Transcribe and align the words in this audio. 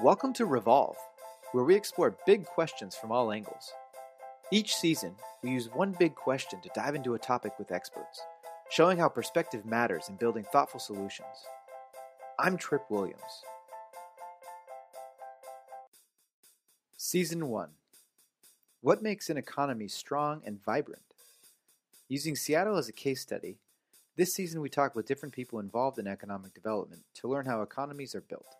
Welcome 0.00 0.32
to 0.34 0.46
Revolve, 0.46 0.96
where 1.52 1.64
we 1.64 1.76
explore 1.76 2.16
big 2.26 2.46
questions 2.46 2.96
from 2.96 3.12
all 3.12 3.30
angles. 3.30 3.72
Each 4.50 4.74
season, 4.74 5.14
we 5.42 5.50
use 5.50 5.68
one 5.68 5.94
big 5.96 6.14
question 6.14 6.60
to 6.62 6.70
dive 6.74 6.94
into 6.94 7.14
a 7.14 7.18
topic 7.18 7.52
with 7.58 7.70
experts, 7.70 8.22
showing 8.70 8.98
how 8.98 9.08
perspective 9.10 9.66
matters 9.66 10.08
in 10.08 10.16
building 10.16 10.44
thoughtful 10.50 10.80
solutions. 10.80 11.46
I'm 12.38 12.56
Trip 12.56 12.82
Williams. 12.88 13.44
Season 16.96 17.46
1 17.46 17.68
What 18.80 19.02
makes 19.02 19.28
an 19.28 19.36
economy 19.36 19.88
strong 19.88 20.40
and 20.44 20.64
vibrant? 20.64 21.02
Using 22.08 22.34
Seattle 22.34 22.78
as 22.78 22.88
a 22.88 22.92
case 22.92 23.20
study, 23.20 23.58
this 24.16 24.34
season 24.34 24.62
we 24.62 24.70
talk 24.70 24.96
with 24.96 25.06
different 25.06 25.34
people 25.34 25.60
involved 25.60 25.98
in 25.98 26.06
economic 26.06 26.54
development 26.54 27.02
to 27.14 27.28
learn 27.28 27.46
how 27.46 27.60
economies 27.62 28.14
are 28.14 28.22
built. 28.22 28.56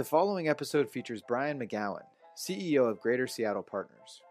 The 0.00 0.04
following 0.04 0.48
episode 0.48 0.88
features 0.88 1.20
Brian 1.28 1.60
McGowan, 1.60 2.04
CEO 2.34 2.88
of 2.88 3.02
Greater 3.02 3.26
Seattle 3.26 3.62
Partners. 3.62 4.22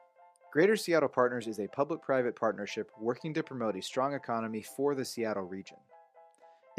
Greater 0.52 0.76
Seattle 0.76 1.10
Partners 1.10 1.46
is 1.46 1.60
a 1.60 1.68
public 1.68 2.02
private 2.02 2.36
partnership 2.36 2.90
working 3.00 3.36
to 3.36 3.44
promote 3.44 3.76
a 3.76 3.82
strong 3.84 4.16
economy 4.16 4.64
for 4.64 4.96
the 4.96 5.06
Seattle 5.06 5.44
region. 5.44 5.78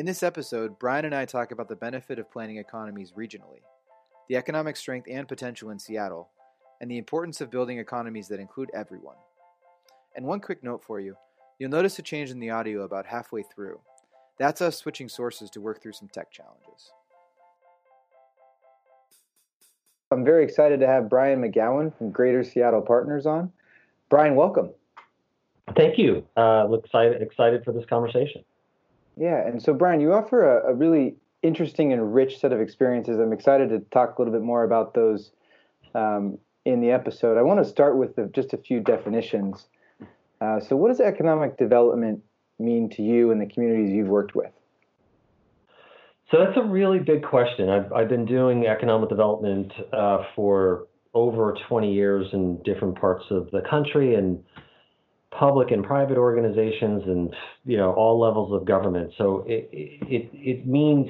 In 0.01 0.07
this 0.07 0.25
episode, 0.25 0.77
Brian 0.81 1.05
and 1.05 1.15
I 1.15 1.25
talk 1.25 1.53
about 1.53 1.69
the 1.69 1.77
benefit 1.77 2.19
of 2.19 2.33
planning 2.33 2.57
economies 2.57 3.13
regionally, 3.17 3.61
the 4.29 4.35
economic 4.35 4.77
strength 4.77 5.07
and 5.09 5.29
potential 5.29 5.71
in 5.71 5.79
Seattle, 5.79 6.29
and 6.81 6.91
the 6.91 6.99
importance 6.99 7.41
of 7.41 7.49
building 7.49 7.79
economies 7.79 8.27
that 8.27 8.41
include 8.41 8.73
everyone. 8.75 9.19
And 10.17 10.27
one 10.27 10.41
quick 10.41 10.65
note 10.65 10.83
for 10.83 10.99
you 10.99 11.15
you'll 11.61 11.71
notice 11.71 11.97
a 12.01 12.03
change 12.03 12.33
in 12.33 12.41
the 12.41 12.51
audio 12.51 12.83
about 12.83 13.07
halfway 13.07 13.45
through. 13.45 13.79
That's 14.41 14.61
us 14.61 14.77
switching 14.77 15.09
sources 15.09 15.49
to 15.51 15.61
work 15.61 15.81
through 15.81 15.93
some 15.93 16.09
tech 16.09 16.33
challenges. 16.33 16.91
I'm 20.13 20.25
very 20.25 20.43
excited 20.43 20.81
to 20.81 20.89
have 20.89 21.09
Brian 21.09 21.41
McGowan 21.41 21.97
from 21.97 22.11
Greater 22.11 22.43
Seattle 22.43 22.83
Partners 22.83 23.27
on. 23.27 23.53
Brian, 24.09 24.35
welcome. 24.35 24.71
Thank 25.77 25.99
you. 25.99 26.27
Uh, 26.37 26.67
excited 26.73 27.23
excited 27.23 27.65
for 27.65 27.71
this 27.71 27.87
conversation. 27.87 28.43
Yeah, 29.17 29.47
and 29.47 29.63
so 29.63 29.73
Brian, 29.73 30.01
you 30.01 30.13
offer 30.13 30.59
a, 30.59 30.73
a, 30.73 30.75
really 30.75 31.15
interesting 31.43 31.93
and 31.93 32.13
rich 32.13 32.41
set 32.41 32.53
of 32.53 32.61
experiences. 32.61 33.21
I'm 33.21 33.33
excited 33.33 33.69
to 33.69 33.79
talk 33.93 34.19
a 34.19 34.23
little 34.23 34.33
bit 34.35 34.43
more 34.43 34.65
about 34.65 34.95
those 34.95 35.31
um, 35.95 36.39
in 36.65 36.81
the 36.81 36.91
episode. 36.91 37.39
I 37.39 37.43
want 37.43 37.63
to 37.63 37.65
start 37.65 37.97
with 37.97 38.17
the, 38.17 38.27
just 38.35 38.53
a 38.53 38.57
few 38.57 38.81
definitions. 38.81 39.69
Uh, 40.41 40.59
so, 40.59 40.75
what 40.75 40.89
does 40.89 41.01
economic 41.01 41.57
development 41.57 42.21
mean 42.59 42.89
to 42.91 43.03
you 43.03 43.31
and 43.31 43.41
the 43.41 43.47
communities 43.47 43.93
you've 43.93 44.09
worked 44.09 44.35
with? 44.35 44.51
So 46.31 46.39
that's 46.45 46.57
a 46.57 46.63
really 46.63 47.01
big 47.01 47.25
question. 47.25 47.69
I've, 47.69 47.93
I've 47.93 48.09
been 48.09 48.25
doing 48.25 48.67
economic 48.67 49.09
development 49.09 49.73
uh, 49.93 50.19
for 50.37 50.87
over 51.13 51.57
20 51.69 51.93
years 51.93 52.27
in 52.33 52.63
different 52.63 53.01
parts 53.01 53.25
of 53.31 53.51
the 53.51 53.63
country 53.69 54.15
and 54.15 54.43
public 55.37 55.71
and 55.71 55.85
private 55.85 56.19
organizations 56.19 57.03
and 57.07 57.35
you 57.65 57.77
know 57.77 57.93
all 57.93 58.21
levels 58.21 58.53
of 58.53 58.67
government. 58.67 59.13
So 59.19 59.45
it 59.47 59.69
it 59.73 60.31
it 60.33 60.67
means 60.67 61.09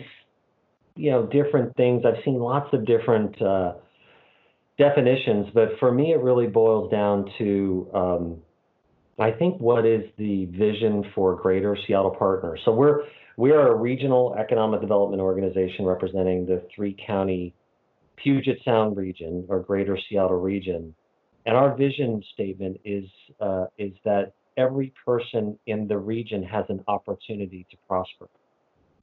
you 0.94 1.10
know 1.10 1.26
different 1.26 1.76
things. 1.76 2.04
I've 2.06 2.22
seen 2.24 2.38
lots 2.38 2.72
of 2.72 2.86
different 2.86 3.40
uh, 3.42 3.74
definitions, 4.78 5.48
but 5.52 5.70
for 5.78 5.92
me 5.92 6.12
it 6.12 6.20
really 6.20 6.46
boils 6.46 6.90
down 6.90 7.30
to 7.38 7.90
um, 7.94 8.36
I 9.18 9.32
think 9.32 9.60
what 9.60 9.84
is 9.84 10.02
the 10.16 10.46
vision 10.46 11.04
for 11.14 11.34
Greater 11.34 11.76
Seattle 11.86 12.14
Partners. 12.18 12.60
So 12.64 12.72
we're 12.72 13.02
we 13.40 13.52
are 13.52 13.72
a 13.72 13.74
regional 13.74 14.34
economic 14.38 14.82
development 14.82 15.22
organization 15.22 15.86
representing 15.86 16.44
the 16.44 16.62
three 16.74 16.94
county 17.06 17.54
Puget 18.16 18.58
Sound 18.66 18.98
region 18.98 19.46
or 19.48 19.60
Greater 19.60 19.98
Seattle 20.08 20.38
region. 20.38 20.94
And 21.46 21.56
our 21.56 21.74
vision 21.74 22.22
statement 22.34 22.78
is 22.84 23.06
uh, 23.40 23.64
is 23.78 23.92
that 24.04 24.34
every 24.58 24.92
person 25.06 25.58
in 25.66 25.88
the 25.88 25.96
region 25.96 26.42
has 26.42 26.66
an 26.68 26.84
opportunity 26.86 27.66
to 27.70 27.78
prosper. 27.88 28.28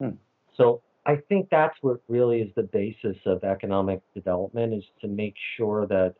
Hmm. 0.00 0.10
So 0.56 0.82
I 1.04 1.16
think 1.28 1.48
that's 1.50 1.74
what 1.80 2.00
really 2.06 2.40
is 2.40 2.50
the 2.54 2.62
basis 2.62 3.16
of 3.26 3.42
economic 3.42 4.02
development 4.14 4.72
is 4.72 4.84
to 5.00 5.08
make 5.08 5.34
sure 5.56 5.84
that 5.88 6.14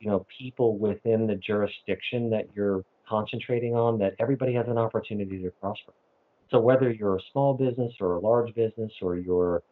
you 0.00 0.10
know 0.10 0.26
people 0.40 0.76
within 0.76 1.28
the 1.28 1.36
jurisdiction 1.36 2.30
that 2.30 2.48
you're 2.56 2.84
concentrating 3.08 3.76
on 3.76 3.96
that 4.00 4.14
everybody 4.18 4.54
has 4.54 4.66
an 4.66 4.76
opportunity 4.76 5.40
to 5.40 5.50
prosper. 5.60 5.92
So 6.50 6.60
whether 6.60 6.90
you're 6.90 7.16
a 7.16 7.22
small 7.32 7.54
business 7.54 7.92
or 8.00 8.16
a 8.16 8.20
large 8.20 8.54
business, 8.54 8.92
or 9.02 9.16
you're, 9.16 9.62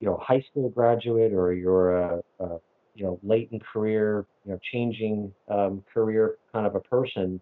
you 0.00 0.06
know, 0.06 0.16
high 0.16 0.40
school 0.50 0.68
graduate, 0.68 1.32
or 1.32 1.52
you're 1.52 1.96
a, 1.96 2.22
a 2.40 2.58
you 2.94 3.04
know, 3.04 3.18
late 3.22 3.48
in 3.52 3.60
career, 3.60 4.26
you 4.44 4.52
know, 4.52 4.60
changing 4.72 5.32
um, 5.48 5.82
career 5.92 6.36
kind 6.52 6.66
of 6.66 6.74
a 6.74 6.80
person, 6.80 7.40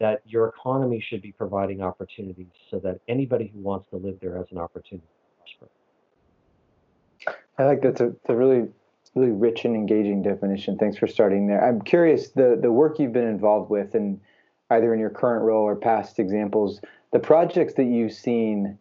that 0.00 0.22
your 0.26 0.48
economy 0.48 1.04
should 1.06 1.22
be 1.22 1.32
providing 1.32 1.82
opportunities 1.82 2.46
so 2.70 2.78
that 2.80 3.00
anybody 3.08 3.50
who 3.52 3.60
wants 3.60 3.88
to 3.90 3.96
live 3.96 4.16
there 4.20 4.36
has 4.36 4.46
an 4.50 4.58
opportunity 4.58 5.06
to 5.06 5.66
prosper. 7.26 7.38
I 7.58 7.64
like 7.64 7.82
that's 7.82 8.00
a, 8.00 8.14
a 8.28 8.34
really 8.34 8.68
really 9.14 9.32
rich 9.32 9.64
and 9.64 9.74
engaging 9.74 10.22
definition. 10.22 10.78
Thanks 10.78 10.96
for 10.96 11.06
starting 11.06 11.46
there. 11.46 11.66
I'm 11.66 11.80
curious 11.82 12.30
the 12.30 12.58
the 12.60 12.70
work 12.70 12.98
you've 12.98 13.12
been 13.12 13.26
involved 13.26 13.70
with 13.70 13.94
and 13.94 14.20
either 14.70 14.92
in 14.92 15.00
your 15.00 15.10
current 15.10 15.44
role 15.44 15.64
or 15.64 15.74
past 15.74 16.18
examples 16.18 16.80
the 17.12 17.18
projects 17.18 17.74
that 17.74 17.84
you've 17.84 18.12
seen 18.12 18.78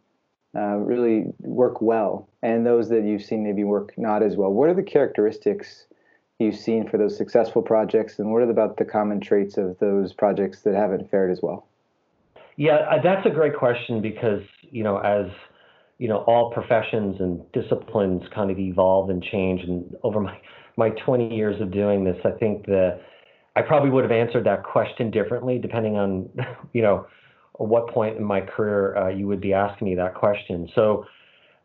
uh, 0.56 0.78
really 0.78 1.26
work 1.40 1.82
well 1.82 2.28
and 2.42 2.66
those 2.66 2.90
that 2.90 3.04
you've 3.04 3.24
seen 3.24 3.44
maybe 3.44 3.64
work 3.64 3.94
not 3.98 4.24
as 4.24 4.36
well 4.36 4.52
what 4.52 4.70
are 4.70 4.74
the 4.74 4.84
characteristics 4.84 5.86
you've 6.40 6.56
seen 6.56 6.88
for 6.88 6.98
those 6.98 7.18
successful 7.18 7.62
projects 7.62 8.20
and 8.20 8.32
what 8.32 8.42
are 8.42 8.50
about 8.50 8.78
the 8.78 8.86
common 8.86 9.20
traits 9.20 9.58
of 9.58 9.78
those 9.80 10.14
projects 10.14 10.62
that 10.62 10.76
haven't 10.76 11.10
fared 11.10 11.32
as 11.32 11.42
well? 11.42 11.68
Yeah 12.56 12.76
uh, 12.76 13.02
that's 13.02 13.26
a 13.26 13.30
great 13.30 13.56
question 13.56 14.02
because 14.02 14.42
you 14.62 14.84
know 14.84 14.98
as 14.98 15.28
you 15.98 16.08
know 16.08 16.18
all 16.20 16.52
professions 16.52 17.18
and 17.20 17.42
disciplines 17.52 18.24
kind 18.34 18.52
of 18.52 18.60
evolve 18.60 19.10
and 19.10 19.24
change 19.24 19.62
and 19.62 19.96
over 20.04 20.20
my 20.20 20.40
my 20.76 20.90
20 20.90 21.36
years 21.36 21.60
of 21.60 21.72
doing 21.72 22.04
this 22.04 22.18
i 22.24 22.32
think 22.32 22.66
the 22.66 23.00
i 23.56 23.62
probably 23.62 23.90
would 23.90 24.04
have 24.04 24.12
answered 24.12 24.44
that 24.44 24.64
question 24.64 25.10
differently 25.10 25.58
depending 25.58 25.98
on 25.98 26.30
you 26.74 26.82
know 26.82 27.06
what 27.58 27.90
point 27.90 28.18
in 28.18 28.24
my 28.24 28.42
career 28.42 28.98
uh, 28.98 29.10
you 29.10 29.28
would 29.28 29.42
be 29.42 29.54
asking 29.54 29.88
me 29.90 29.96
that 29.96 30.16
question. 30.16 30.70
So, 30.76 31.06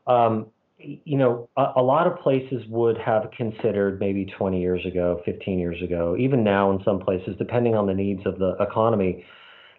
um, 0.06 0.46
you 0.78 1.16
know, 1.16 1.48
a, 1.56 1.72
a, 1.76 1.82
lot 1.82 2.06
of 2.06 2.18
places 2.18 2.64
would 2.68 2.98
have 2.98 3.30
considered 3.36 4.00
maybe 4.00 4.26
20 4.36 4.60
years 4.60 4.84
ago, 4.84 5.22
15 5.24 5.58
years 5.58 5.80
ago, 5.82 6.16
even 6.18 6.42
now 6.42 6.72
in 6.72 6.82
some 6.84 6.98
places, 6.98 7.36
depending 7.38 7.76
on 7.76 7.86
the 7.86 7.94
needs 7.94 8.22
of 8.26 8.38
the 8.38 8.56
economy, 8.58 9.24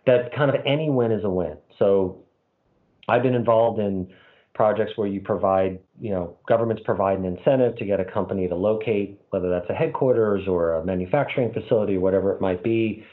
that 0.06 0.34
kind 0.35 0.50
of 0.50 0.62
any 0.66 0.90
win 0.90 1.12
is 1.12 1.23
a 1.23 1.29
win. 1.29 1.57
So, 1.78 2.23
I've 3.07 3.23
been 3.23 3.35
involved 3.35 3.79
in 3.79 4.07
projects 4.53 4.94
where 4.96 5.07
you 5.07 5.19
provide, 5.19 5.79
you 6.00 6.12
know, 6.12 6.38
governments 6.47 6.84
provide 6.85 7.18
an 7.18 7.25
incentive 7.25 7.75
to 7.78 7.85
get 7.85 8.00
a 8.00 8.06
company 8.06 8.47
to 8.47 8.56
locate, 8.56 9.19
whether 9.31 9.50
that's 9.50 9.69
a 9.69 9.73
headquarters 9.73 10.47
or 10.47 10.75
a 10.75 10.85
manufacturing 10.85 11.52
facility 11.52 11.97
or 11.97 12.00
whatever 12.00 12.34
it 12.34 12.40
might 12.40 12.63
be. 12.63 13.03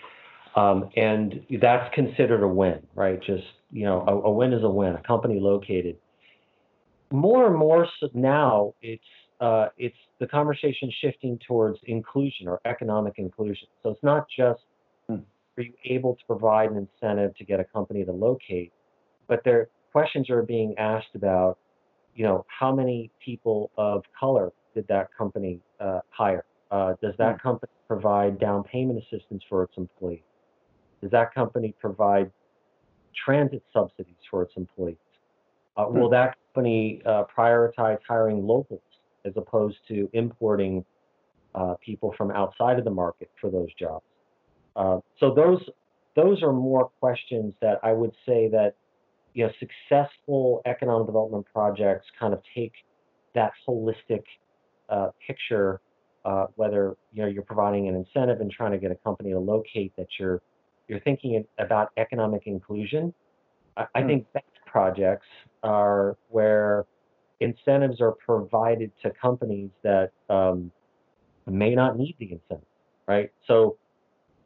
Um, 0.56 0.90
and 0.96 1.44
that's 1.60 1.94
considered 1.94 2.42
a 2.42 2.48
win, 2.48 2.80
right? 2.94 3.20
Just, 3.22 3.44
you 3.70 3.84
know, 3.84 4.04
a, 4.06 4.28
a, 4.28 4.30
win 4.30 4.52
is 4.52 4.64
a 4.64 4.68
win, 4.68 4.94
a 4.94 5.02
company 5.02 5.38
located. 5.38 5.96
More 7.12 7.46
and 7.46 7.56
more 7.56 7.86
so 8.00 8.08
now, 8.14 8.74
it's, 8.82 9.02
uh, 9.40 9.68
it's 9.78 9.96
the 10.18 10.26
conversation 10.26 10.90
shifting 11.00 11.38
towards 11.46 11.78
inclusion 11.84 12.48
or 12.48 12.60
economic 12.64 13.14
inclusion. 13.16 13.68
So 13.82 13.90
it's 13.90 14.02
not 14.02 14.26
just 14.28 14.60
hmm. 15.08 15.18
are 15.56 15.62
you 15.62 15.72
able 15.84 16.16
to 16.16 16.24
provide 16.26 16.70
an 16.70 16.88
incentive 16.88 17.36
to 17.36 17.44
get 17.44 17.60
a 17.60 17.64
company 17.64 18.04
to 18.04 18.12
locate, 18.12 18.72
but 19.28 19.40
there 19.44 19.68
questions 19.92 20.30
are 20.30 20.42
being 20.42 20.74
asked 20.78 21.14
about, 21.14 21.58
you 22.14 22.24
know, 22.24 22.44
how 22.48 22.74
many 22.74 23.10
people 23.24 23.70
of 23.76 24.04
color 24.18 24.52
did 24.74 24.86
that 24.88 25.08
company 25.16 25.60
uh, 25.80 26.00
hire? 26.10 26.44
Uh, 26.70 26.94
does 27.00 27.14
that 27.18 27.36
hmm. 27.36 27.48
company 27.48 27.72
provide 27.86 28.38
down 28.38 28.64
payment 28.64 29.02
assistance 29.02 29.42
for 29.48 29.62
its 29.62 29.72
employees? 29.76 30.20
Does 31.02 31.10
that 31.12 31.34
company 31.34 31.74
provide 31.80 32.30
transit 33.24 33.62
subsidies 33.72 34.14
for 34.30 34.42
its 34.42 34.52
employees? 34.56 34.96
Uh, 35.76 35.86
hmm. 35.86 35.98
Will 35.98 36.10
that 36.10 36.36
company 36.54 37.02
uh, 37.06 37.24
prioritize 37.36 37.98
hiring 38.06 38.46
locals 38.46 38.82
as 39.24 39.32
opposed 39.36 39.76
to 39.88 40.08
importing 40.12 40.84
uh, 41.54 41.74
people 41.84 42.14
from 42.16 42.30
outside 42.30 42.78
of 42.78 42.84
the 42.84 42.90
market 42.90 43.30
for 43.40 43.50
those 43.50 43.72
jobs? 43.78 44.04
Uh, 44.76 44.98
so 45.18 45.34
those 45.34 45.60
those 46.16 46.42
are 46.42 46.52
more 46.52 46.90
questions 47.00 47.54
that 47.60 47.78
I 47.82 47.92
would 47.92 48.12
say 48.26 48.48
that 48.48 48.74
you 49.34 49.46
know 49.46 49.52
successful 49.58 50.62
economic 50.66 51.06
development 51.06 51.46
projects 51.52 52.06
kind 52.18 52.32
of 52.32 52.40
take 52.54 52.72
that 53.34 53.52
holistic 53.66 54.22
uh, 54.88 55.08
picture. 55.26 55.80
Uh, 56.22 56.44
whether 56.56 56.98
you 57.14 57.22
know 57.22 57.28
you're 57.28 57.42
providing 57.42 57.88
an 57.88 57.94
incentive 57.94 58.42
and 58.42 58.50
trying 58.50 58.72
to 58.72 58.78
get 58.78 58.90
a 58.90 58.94
company 58.96 59.30
to 59.30 59.38
locate 59.38 59.90
that 59.96 60.06
you're 60.18 60.42
you're 60.90 61.00
thinking 61.00 61.44
about 61.58 61.90
economic 61.96 62.42
inclusion, 62.46 63.14
I, 63.76 63.86
I 63.94 64.00
hmm. 64.02 64.08
think 64.08 64.32
best 64.32 64.46
projects 64.66 65.26
are 65.62 66.16
where 66.28 66.84
incentives 67.38 68.00
are 68.00 68.12
provided 68.12 68.90
to 69.02 69.10
companies 69.10 69.70
that 69.82 70.10
um, 70.28 70.72
may 71.46 71.74
not 71.74 71.96
need 71.96 72.16
the 72.18 72.32
incentive, 72.32 72.66
right? 73.06 73.30
So 73.46 73.78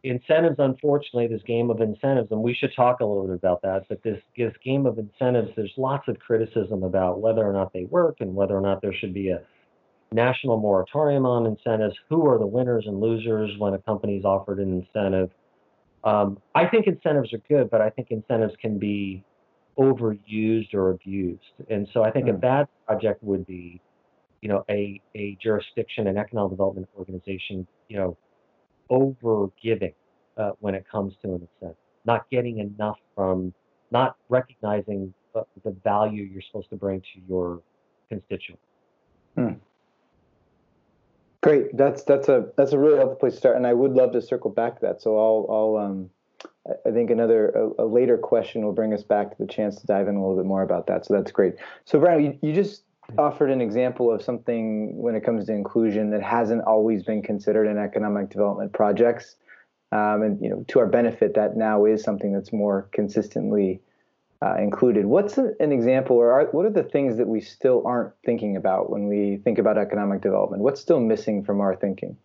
incentives, 0.02 0.56
unfortunately, 0.58 1.26
this 1.28 1.42
game 1.46 1.70
of 1.70 1.80
incentives, 1.80 2.30
and 2.30 2.42
we 2.42 2.54
should 2.54 2.72
talk 2.76 3.00
a 3.00 3.04
little 3.04 3.26
bit 3.26 3.36
about 3.36 3.62
that, 3.62 3.86
but 3.88 4.02
this, 4.02 4.20
this 4.36 4.52
game 4.62 4.84
of 4.84 4.98
incentives, 4.98 5.48
there's 5.56 5.72
lots 5.78 6.06
of 6.08 6.18
criticism 6.18 6.82
about 6.82 7.20
whether 7.20 7.42
or 7.44 7.54
not 7.54 7.72
they 7.72 7.84
work 7.84 8.16
and 8.20 8.34
whether 8.34 8.54
or 8.54 8.60
not 8.60 8.82
there 8.82 8.94
should 8.94 9.14
be 9.14 9.30
a 9.30 9.40
national 10.12 10.58
moratorium 10.58 11.24
on 11.24 11.46
incentives. 11.46 11.96
Who 12.10 12.28
are 12.28 12.38
the 12.38 12.46
winners 12.46 12.84
and 12.86 13.00
losers 13.00 13.50
when 13.58 13.72
a 13.72 13.78
company's 13.78 14.24
offered 14.24 14.60
an 14.60 14.84
incentive? 14.84 15.30
Um, 16.04 16.38
I 16.54 16.66
think 16.66 16.86
incentives 16.86 17.32
are 17.32 17.40
good, 17.48 17.70
but 17.70 17.80
I 17.80 17.90
think 17.90 18.08
incentives 18.10 18.54
can 18.60 18.78
be 18.78 19.24
overused 19.78 20.74
or 20.74 20.90
abused. 20.90 21.42
And 21.68 21.88
so 21.92 22.04
I 22.04 22.10
think 22.10 22.26
mm. 22.26 22.30
a 22.30 22.32
hmm. 22.34 22.40
bad 22.40 22.68
project 22.86 23.22
would 23.22 23.46
be, 23.46 23.80
you 24.40 24.48
know, 24.48 24.64
a, 24.70 25.00
a 25.16 25.36
jurisdiction, 25.42 26.06
an 26.06 26.18
economic 26.18 26.50
development 26.50 26.88
organization, 26.96 27.66
you 27.88 27.96
know, 27.96 28.16
over 28.90 29.48
giving 29.62 29.94
uh, 30.36 30.50
when 30.60 30.74
it 30.74 30.84
comes 30.90 31.14
to 31.22 31.28
an 31.28 31.48
incentive, 31.60 31.76
not 32.04 32.28
getting 32.30 32.58
enough 32.58 32.98
from, 33.14 33.52
not 33.90 34.16
recognizing 34.28 35.12
the, 35.32 35.44
the 35.64 35.74
value 35.82 36.22
you're 36.22 36.42
supposed 36.46 36.70
to 36.70 36.76
bring 36.76 37.00
to 37.00 37.20
your 37.26 37.62
constituent. 38.08 38.60
Hmm. 39.36 39.54
Great. 41.44 41.76
That's 41.76 42.04
that's 42.04 42.30
a 42.30 42.46
that's 42.56 42.72
a 42.72 42.78
really 42.78 42.96
helpful 42.96 43.16
place 43.16 43.34
to 43.34 43.38
start, 43.38 43.56
and 43.56 43.66
I 43.66 43.74
would 43.74 43.92
love 43.92 44.12
to 44.12 44.22
circle 44.22 44.50
back 44.50 44.76
to 44.76 44.80
that. 44.86 45.02
So 45.02 45.18
I'll 45.18 45.46
I'll 45.50 45.86
um, 45.86 46.10
I 46.86 46.90
think 46.90 47.10
another 47.10 47.50
a, 47.50 47.82
a, 47.82 47.86
later 47.86 48.16
question 48.16 48.64
will 48.64 48.72
bring 48.72 48.94
us 48.94 49.02
back 49.02 49.28
to 49.28 49.36
the 49.38 49.46
chance 49.46 49.78
to 49.78 49.86
dive 49.86 50.08
in 50.08 50.16
a 50.16 50.20
little 50.22 50.38
bit 50.38 50.46
more 50.46 50.62
about 50.62 50.86
that. 50.86 51.04
So 51.04 51.12
that's 51.12 51.30
great. 51.30 51.56
So 51.84 52.00
Brian, 52.00 52.24
you, 52.24 52.38
you 52.40 52.54
just 52.54 52.84
offered 53.18 53.50
an 53.50 53.60
example 53.60 54.10
of 54.10 54.22
something 54.22 54.96
when 54.96 55.14
it 55.14 55.22
comes 55.22 55.44
to 55.44 55.52
inclusion 55.52 56.12
that 56.12 56.22
hasn't 56.22 56.62
always 56.62 57.02
been 57.02 57.20
considered 57.20 57.66
in 57.66 57.76
economic 57.76 58.30
development 58.30 58.72
projects, 58.72 59.36
um, 59.92 60.22
and 60.22 60.42
you 60.42 60.48
know 60.48 60.64
to 60.68 60.78
our 60.78 60.86
benefit 60.86 61.34
that 61.34 61.58
now 61.58 61.84
is 61.84 62.02
something 62.02 62.32
that's 62.32 62.54
more 62.54 62.88
consistently 62.92 63.82
uh, 64.44 64.56
included. 64.58 65.06
What's 65.06 65.38
an 65.38 65.72
example, 65.72 66.16
or 66.16 66.32
are, 66.32 66.46
what 66.46 66.66
are 66.66 66.70
the 66.70 66.82
things 66.82 67.16
that 67.16 67.26
we 67.26 67.40
still 67.40 67.82
aren't 67.86 68.12
thinking 68.26 68.56
about 68.56 68.90
when 68.90 69.08
we 69.08 69.40
think 69.42 69.58
about 69.58 69.78
economic 69.78 70.20
development? 70.20 70.62
What's 70.62 70.80
still 70.80 71.00
missing 71.00 71.44
from 71.44 71.60
our 71.60 71.74
thinking? 71.74 72.16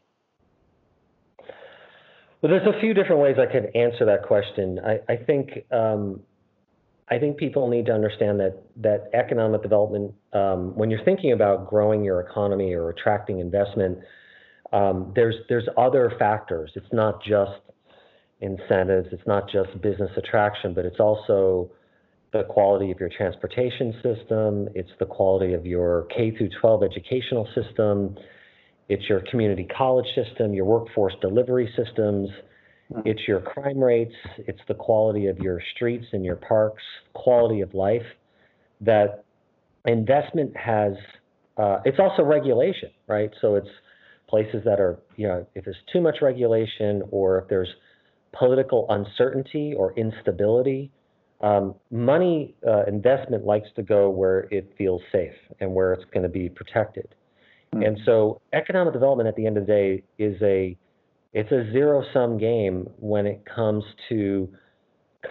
Well, 2.41 2.51
there's 2.51 2.67
a 2.67 2.79
few 2.79 2.93
different 2.93 3.21
ways 3.21 3.37
I 3.39 3.51
could 3.51 3.71
answer 3.75 4.05
that 4.05 4.23
question. 4.23 4.79
I, 4.79 4.99
I 5.07 5.15
think 5.17 5.65
um, 5.71 6.21
I 7.09 7.19
think 7.19 7.37
people 7.37 7.69
need 7.69 7.85
to 7.85 7.93
understand 7.93 8.39
that 8.39 8.63
that 8.77 9.09
economic 9.13 9.61
development, 9.61 10.13
um, 10.33 10.75
when 10.75 10.89
you're 10.89 11.03
thinking 11.03 11.31
about 11.31 11.69
growing 11.69 12.03
your 12.03 12.19
economy 12.19 12.73
or 12.73 12.89
attracting 12.89 13.39
investment, 13.39 13.99
um, 14.73 15.11
there's 15.15 15.35
there's 15.47 15.67
other 15.77 16.13
factors. 16.19 16.71
It's 16.75 16.91
not 16.91 17.23
just 17.23 17.61
incentives. 18.41 19.09
It's 19.11 19.27
not 19.27 19.49
just 19.49 19.81
business 19.81 20.11
attraction, 20.17 20.73
but 20.73 20.85
it's 20.85 20.99
also 20.99 21.71
the 22.31 22.43
quality 22.43 22.91
of 22.91 22.99
your 22.99 23.09
transportation 23.09 23.93
system, 24.03 24.69
it's 24.75 24.91
the 24.99 25.05
quality 25.05 25.53
of 25.53 25.65
your 25.65 26.07
K 26.15 26.35
through 26.37 26.49
12 26.61 26.83
educational 26.83 27.47
system, 27.55 28.15
it's 28.87 29.07
your 29.09 29.21
community 29.31 29.67
college 29.75 30.05
system, 30.15 30.53
your 30.53 30.65
workforce 30.65 31.13
delivery 31.21 31.71
systems, 31.75 32.29
hmm. 32.93 33.01
it's 33.05 33.21
your 33.27 33.39
crime 33.41 33.79
rates, 33.79 34.13
it's 34.37 34.61
the 34.67 34.73
quality 34.73 35.27
of 35.27 35.37
your 35.39 35.61
streets 35.75 36.05
and 36.11 36.23
your 36.23 36.35
parks, 36.35 36.83
quality 37.13 37.61
of 37.61 37.73
life. 37.73 38.05
That 38.81 39.23
investment 39.85 40.55
has, 40.55 40.93
uh, 41.57 41.79
it's 41.85 41.99
also 41.99 42.23
regulation, 42.23 42.91
right? 43.07 43.31
So 43.41 43.55
it's 43.55 43.67
places 44.27 44.63
that 44.65 44.79
are, 44.79 44.99
you 45.17 45.27
know, 45.27 45.45
if 45.55 45.65
there's 45.65 45.77
too 45.91 46.01
much 46.01 46.17
regulation 46.21 47.01
or 47.09 47.39
if 47.39 47.49
there's 47.49 47.69
political 48.37 48.85
uncertainty 48.89 49.73
or 49.75 49.93
instability, 49.93 50.91
um, 51.41 51.75
money 51.89 52.55
uh, 52.67 52.83
investment 52.85 53.45
likes 53.45 53.69
to 53.75 53.83
go 53.83 54.09
where 54.09 54.41
it 54.51 54.73
feels 54.77 55.01
safe 55.11 55.33
and 55.59 55.73
where 55.73 55.93
it's 55.93 56.05
going 56.13 56.23
to 56.23 56.29
be 56.29 56.49
protected. 56.49 57.07
Mm-hmm. 57.73 57.83
And 57.83 57.99
so 58.05 58.41
economic 58.53 58.93
development 58.93 59.27
at 59.27 59.35
the 59.35 59.45
end 59.45 59.57
of 59.57 59.65
the 59.65 59.71
day 59.71 60.03
is 60.17 60.41
a 60.41 60.77
it's 61.31 61.51
a 61.51 61.71
zero 61.71 62.03
sum 62.11 62.37
game 62.39 62.89
when 62.97 63.27
it 63.27 63.43
comes 63.45 63.83
to 64.09 64.49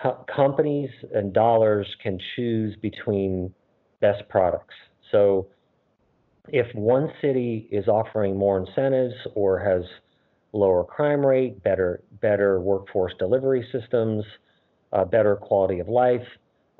co- 0.01 0.25
companies 0.35 0.91
and 1.13 1.33
dollars 1.33 1.87
can 2.03 2.19
choose 2.37 2.77
between 2.81 3.53
best 4.01 4.23
products. 4.29 4.75
So 5.11 5.49
if 6.49 6.73
one 6.75 7.11
city 7.21 7.69
is 7.71 7.89
offering 7.89 8.37
more 8.37 8.59
incentives 8.59 9.15
or 9.35 9.59
has 9.59 9.83
lower 10.53 10.85
crime 10.85 11.25
rate, 11.25 11.63
better 11.63 12.03
better 12.21 12.61
workforce 12.61 13.13
delivery 13.19 13.67
systems, 13.73 14.25
uh, 14.93 15.05
better 15.05 15.37
quality 15.37 15.81
of 15.81 15.89
life, 15.89 16.27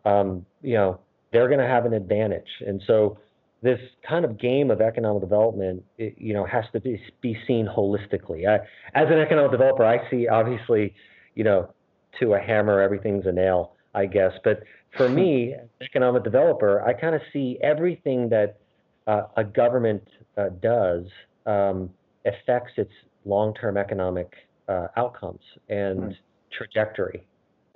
um, 0.05 0.45
you 0.63 0.75
know, 0.75 1.01
they're 1.33 1.49
going 1.49 1.61
to 1.61 1.67
have 1.67 1.85
an 1.85 1.93
advantage. 1.93 2.49
And 2.67 2.83
so 2.87 3.19
this 3.63 3.81
kind 4.09 4.25
of 4.25 4.39
game 4.39 4.71
of 4.71 4.81
economic 4.81 5.21
development, 5.21 5.85
it, 5.99 6.15
you 6.17 6.33
know, 6.33 6.45
has 6.47 6.65
to 6.73 6.81
be, 6.81 7.01
be 7.21 7.37
seen 7.47 7.67
holistically. 7.67 8.49
I, 8.49 8.57
as 8.95 9.09
an 9.11 9.19
economic 9.19 9.51
developer, 9.51 9.85
I 9.85 10.09
see 10.11 10.29
obviously, 10.29 10.95
you 11.35 11.45
know, 11.45 11.73
to 12.21 12.35
a 12.35 12.41
hammer, 12.41 12.81
everything's 12.81 13.27
a 13.27 13.33
nail, 13.33 13.73
I 13.95 14.07
guess. 14.07 14.33
But 14.45 14.63
for 14.97 15.09
me, 15.21 15.55
economic 15.83 16.25
developer, 16.25 16.83
I 16.83 16.93
kind 16.93 17.15
of 17.15 17.21
see 17.33 17.59
everything 17.63 18.29
that 18.31 18.59
uh, 19.07 19.23
a 19.37 19.45
government 19.45 20.07
uh, 20.37 20.51
does 20.63 21.05
um, 21.47 21.91
affects 22.25 22.73
its 22.77 22.93
long-term 23.25 23.77
economic 23.77 24.33
uh, 24.69 24.89
outcomes 24.97 25.41
and 25.69 26.01
mm. 26.01 26.17
trajectory. 26.53 27.27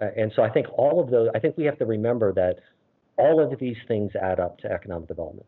Uh, 0.02 0.08
and 0.16 0.32
so 0.34 0.42
I 0.42 0.50
think 0.50 0.66
all 0.76 1.00
of 1.00 1.10
those, 1.10 1.28
I 1.34 1.38
think 1.38 1.56
we 1.56 1.64
have 1.64 1.78
to 1.78 1.86
remember 1.86 2.32
that 2.32 2.58
all 3.16 3.40
of 3.40 3.58
these 3.58 3.76
things 3.86 4.12
add 4.16 4.40
up 4.40 4.58
to 4.58 4.72
economic 4.72 5.06
development. 5.06 5.46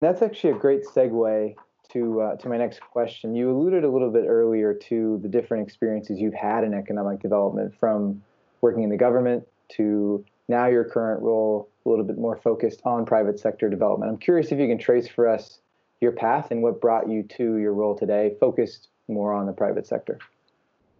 That's 0.00 0.22
actually 0.22 0.50
a 0.50 0.58
great 0.58 0.84
segue 0.84 1.54
to 1.92 2.20
uh, 2.20 2.36
to 2.36 2.48
my 2.48 2.56
next 2.56 2.80
question. 2.80 3.34
You 3.34 3.50
alluded 3.50 3.84
a 3.84 3.88
little 3.88 4.10
bit 4.10 4.24
earlier 4.26 4.74
to 4.74 5.18
the 5.22 5.28
different 5.28 5.66
experiences 5.66 6.18
you've 6.18 6.34
had 6.34 6.64
in 6.64 6.74
economic 6.74 7.20
development, 7.20 7.74
from 7.78 8.22
working 8.60 8.82
in 8.82 8.90
the 8.90 8.96
government 8.96 9.46
to 9.70 10.24
now 10.48 10.66
your 10.66 10.84
current 10.84 11.22
role, 11.22 11.68
a 11.84 11.88
little 11.88 12.04
bit 12.04 12.18
more 12.18 12.36
focused 12.36 12.80
on 12.84 13.04
private 13.04 13.38
sector 13.38 13.68
development. 13.68 14.10
I'm 14.10 14.18
curious 14.18 14.50
if 14.50 14.58
you 14.58 14.66
can 14.66 14.78
trace 14.78 15.08
for 15.08 15.28
us 15.28 15.60
your 16.00 16.12
path 16.12 16.50
and 16.50 16.62
what 16.62 16.80
brought 16.80 17.08
you 17.08 17.22
to 17.22 17.56
your 17.56 17.74
role 17.74 17.96
today, 17.96 18.34
focused 18.40 18.88
more 19.08 19.32
on 19.32 19.46
the 19.46 19.52
private 19.52 19.86
sector. 19.86 20.18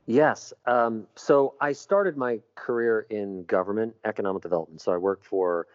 Yes. 0.09 0.55
Um, 0.65 1.07
so 1.17 1.53
I 1.61 1.73
started 1.73 2.17
my 2.17 2.41
career 2.55 3.07
in 3.11 3.45
government 3.45 3.95
economic 4.07 4.43
development. 4.43 4.81
So 4.81 4.91
I 4.91 4.97
worked 4.97 5.27
for 5.27 5.67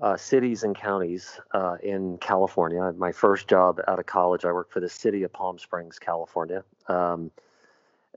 uh, 0.00 0.16
cities 0.16 0.62
and 0.62 0.74
counties 0.74 1.38
uh, 1.52 1.76
in 1.82 2.16
California. 2.18 2.90
My 2.96 3.12
first 3.12 3.46
job 3.46 3.82
out 3.86 3.98
of 3.98 4.06
college, 4.06 4.46
I 4.46 4.52
worked 4.52 4.72
for 4.72 4.80
the 4.80 4.88
city 4.88 5.24
of 5.24 5.32
Palm 5.34 5.58
Springs, 5.58 5.98
California. 5.98 6.64
Um, 6.88 7.30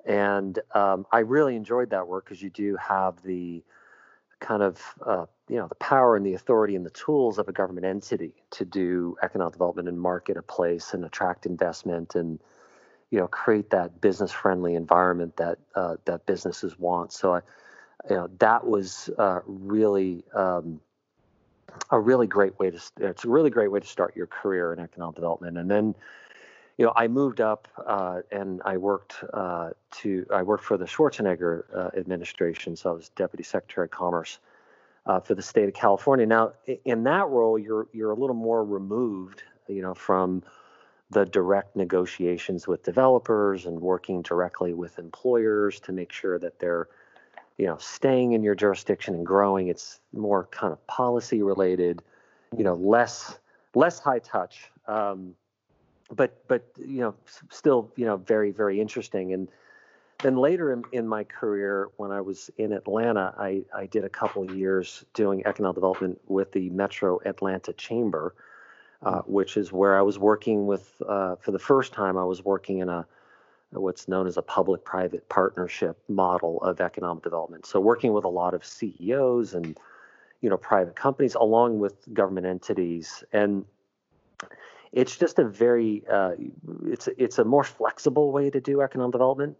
and 0.05 0.59
um, 0.73 1.05
I 1.11 1.19
really 1.19 1.57
enjoyed 1.57 1.89
that 1.89 2.07
work 2.07 2.23
because 2.23 2.41
you 2.41 2.49
do 2.49 2.77
have 2.77 3.21
the 3.21 3.61
kind 4.39 4.63
of 4.63 4.81
uh, 5.05 5.25
you 5.49 5.57
know 5.57 5.67
the 5.67 5.75
power 5.75 6.15
and 6.15 6.25
the 6.25 6.35
authority 6.35 6.77
and 6.77 6.85
the 6.85 6.91
tools 6.91 7.37
of 7.37 7.49
a 7.49 7.51
government 7.51 7.85
entity 7.85 8.31
to 8.51 8.63
do 8.63 9.17
economic 9.21 9.51
development 9.51 9.89
and 9.89 9.99
market 9.99 10.37
a 10.37 10.41
place 10.41 10.93
and 10.93 11.03
attract 11.03 11.45
investment 11.45 12.15
and 12.15 12.39
you 13.11 13.19
know 13.19 13.27
create 13.27 13.69
that 13.69 14.01
business 14.01 14.31
friendly 14.31 14.75
environment 14.75 15.35
that 15.37 15.59
uh, 15.75 15.95
that 16.05 16.25
businesses 16.25 16.77
want. 16.79 17.11
So 17.13 17.35
I, 17.35 17.41
you 18.09 18.15
know, 18.15 18.29
that 18.39 18.65
was 18.65 19.09
uh, 19.17 19.39
really 19.45 20.23
um, 20.33 20.79
a 21.91 21.99
really 21.99 22.27
great 22.27 22.57
way 22.59 22.71
to. 22.71 22.79
It's 22.99 23.25
a 23.25 23.29
really 23.29 23.49
great 23.49 23.71
way 23.71 23.79
to 23.79 23.87
start 23.87 24.15
your 24.15 24.27
career 24.27 24.73
in 24.73 24.79
economic 24.79 25.15
development, 25.15 25.57
and 25.57 25.69
then. 25.69 25.95
You 26.79 26.85
know, 26.85 26.93
I 26.95 27.07
moved 27.07 27.41
up 27.41 27.67
uh, 27.87 28.21
and 28.31 28.61
I 28.63 28.77
worked 28.77 29.23
uh, 29.33 29.71
to 29.93 30.27
I 30.31 30.43
worked 30.43 30.63
for 30.63 30.77
the 30.77 30.85
Schwarzenegger 30.85 31.63
uh, 31.75 31.89
administration, 31.97 32.75
so 32.75 32.91
I 32.91 32.93
was 32.93 33.09
Deputy 33.09 33.43
Secretary 33.43 33.85
of 33.85 33.89
Commerce 33.89 34.37
uh, 35.07 35.19
for 35.19 35.33
the 35.33 35.41
state 35.41 35.67
of 35.67 35.73
California. 35.73 36.25
Now, 36.25 36.53
in 36.85 37.03
that 37.05 37.27
role, 37.29 37.57
you're 37.57 37.87
you're 37.93 38.11
a 38.11 38.15
little 38.15 38.35
more 38.35 38.63
removed, 38.63 39.41
you 39.67 39.81
know, 39.81 39.95
from 39.95 40.43
the 41.09 41.25
direct 41.25 41.75
negotiations 41.75 42.67
with 42.67 42.83
developers 42.83 43.65
and 43.65 43.79
working 43.79 44.21
directly 44.21 44.73
with 44.73 44.99
employers 44.99 45.79
to 45.79 45.91
make 45.91 46.11
sure 46.11 46.37
that 46.39 46.59
they're 46.59 46.87
you 47.57 47.65
know 47.65 47.77
staying 47.77 48.33
in 48.33 48.43
your 48.43 48.55
jurisdiction 48.55 49.15
and 49.15 49.25
growing. 49.25 49.67
It's 49.67 49.99
more 50.13 50.45
kind 50.51 50.73
of 50.73 50.85
policy 50.87 51.41
related 51.41 52.01
you 52.57 52.63
know 52.63 52.75
less 52.75 53.37
less 53.75 53.99
high 53.99 54.19
touch 54.19 54.69
um, 54.87 55.35
but 56.15 56.47
but 56.47 56.63
you 56.77 57.01
know 57.01 57.15
still 57.49 57.91
you 57.95 58.05
know 58.05 58.17
very 58.17 58.51
very 58.51 58.79
interesting. 58.79 59.33
And 59.33 59.47
then 60.23 60.35
later 60.35 60.73
in, 60.73 60.83
in 60.91 61.07
my 61.07 61.23
career 61.23 61.89
when 61.97 62.11
i 62.11 62.19
was 62.19 62.49
in 62.57 62.73
atlanta 62.73 63.33
i, 63.37 63.63
I 63.75 63.85
did 63.85 64.03
a 64.03 64.09
couple 64.09 64.51
years 64.51 65.05
doing 65.13 65.45
economic 65.45 65.75
development 65.75 66.19
with 66.27 66.51
the 66.51 66.69
metro 66.71 67.19
atlanta 67.25 67.73
chamber 67.73 68.33
uh, 69.03 69.21
which 69.21 69.57
is 69.57 69.71
where 69.71 69.97
I 69.97 70.01
was 70.01 70.17
working 70.17 70.67
with, 70.67 70.93
uh, 71.07 71.35
for 71.35 71.51
the 71.51 71.59
first 71.59 71.93
time, 71.93 72.17
I 72.17 72.23
was 72.23 72.43
working 72.43 72.79
in 72.79 72.89
a 72.89 73.05
what's 73.71 74.07
known 74.07 74.27
as 74.27 74.37
a 74.37 74.41
public 74.41 74.85
private 74.85 75.27
partnership 75.27 75.99
model 76.07 76.61
of 76.61 76.79
economic 76.79 77.23
development. 77.23 77.65
So, 77.65 77.79
working 77.79 78.13
with 78.13 78.23
a 78.23 78.29
lot 78.29 78.53
of 78.53 78.65
CEOs 78.65 79.53
and 79.53 79.77
you 80.41 80.49
know 80.49 80.57
private 80.57 80.95
companies 80.95 81.35
along 81.35 81.79
with 81.79 82.13
government 82.13 82.45
entities 82.45 83.23
and 83.33 83.65
it's 84.91 85.17
just 85.17 85.39
a 85.39 85.43
very 85.43 86.03
uh, 86.11 86.31
it's 86.85 87.09
it's 87.17 87.39
a 87.39 87.43
more 87.43 87.63
flexible 87.63 88.31
way 88.31 88.49
to 88.49 88.59
do 88.59 88.81
economic 88.81 89.11
development 89.11 89.57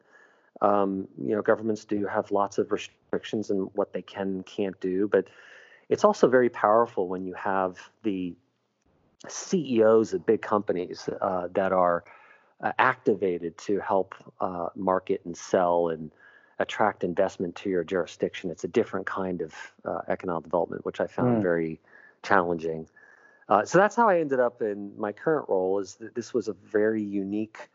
um, 0.62 1.08
you 1.22 1.36
know 1.36 1.42
governments 1.42 1.86
do 1.86 2.06
have 2.06 2.32
lots 2.32 2.58
of 2.58 2.72
restrictions 2.72 3.50
in 3.50 3.58
what 3.74 3.94
they 3.94 4.02
can 4.02 4.28
and 4.28 4.46
can't 4.46 4.80
do 4.80 5.08
but 5.08 5.28
it's 5.90 6.04
also 6.04 6.28
very 6.28 6.50
powerful 6.50 7.08
when 7.08 7.26
you 7.26 7.34
have 7.34 7.78
the 8.04 8.36
CEOs 9.28 10.14
of 10.14 10.26
big 10.26 10.42
companies 10.42 11.10
uh, 11.22 11.48
that 11.54 11.72
are 11.72 12.04
uh, 12.62 12.72
activated 12.80 13.58
to 13.58 13.80
help 13.80 14.16
uh, 14.40 14.70
market 14.76 15.22
and 15.26 15.36
sell 15.36 15.90
and 15.90 16.12
attract 16.60 17.04
investment 17.04 17.56
to 17.56 17.70
your 17.70 17.84
jurisdiction. 17.84 18.50
It's 18.50 18.64
a 18.64 18.68
different 18.68 19.06
kind 19.06 19.42
of 19.42 19.54
uh, 19.86 20.02
economic 20.08 20.44
development, 20.44 20.86
which 20.86 21.00
I 21.00 21.08
found 21.08 21.38
mm. 21.38 21.42
very 21.42 21.80
challenging. 22.24 22.88
Uh, 23.50 23.64
so 23.64 23.78
that's 23.78 23.96
how 23.96 24.10
I 24.10 24.20
ended 24.20 24.40
up 24.40 24.62
in 24.62 24.92
my 24.98 25.12
current 25.12 25.48
role. 25.50 25.80
Is 25.80 25.96
that 25.96 26.16
this 26.16 26.34
was 26.34 26.48
a 26.48 26.54
very 26.54 27.04
unique 27.04 27.70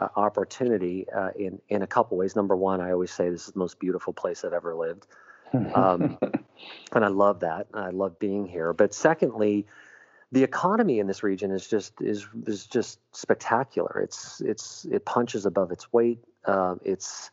uh, 0.00 0.08
opportunity 0.16 1.08
uh, 1.10 1.30
in 1.36 1.60
in 1.68 1.82
a 1.82 1.86
couple 1.86 2.16
ways. 2.16 2.36
Number 2.36 2.56
one, 2.56 2.80
I 2.80 2.92
always 2.92 3.10
say 3.10 3.28
this 3.28 3.48
is 3.48 3.54
the 3.54 3.58
most 3.58 3.80
beautiful 3.80 4.12
place 4.12 4.44
I've 4.44 4.52
ever 4.52 4.74
lived, 4.74 5.06
um, 5.74 6.16
and 6.92 7.04
I 7.04 7.08
love 7.08 7.40
that. 7.40 7.66
I 7.74 7.90
love 7.90 8.18
being 8.18 8.46
here. 8.46 8.72
But 8.72 8.94
secondly, 8.94 9.66
the 10.32 10.44
economy 10.44 10.98
in 11.00 11.06
this 11.06 11.22
region 11.22 11.50
is 11.50 11.66
just 11.66 12.00
is 12.00 12.26
is 12.46 12.66
just 12.66 13.00
spectacular. 13.12 14.00
It's 14.02 14.40
it's 14.40 14.84
it 14.90 15.04
punches 15.04 15.46
above 15.46 15.70
its 15.72 15.92
weight. 15.92 16.18
Uh, 16.44 16.76
it's 16.84 17.30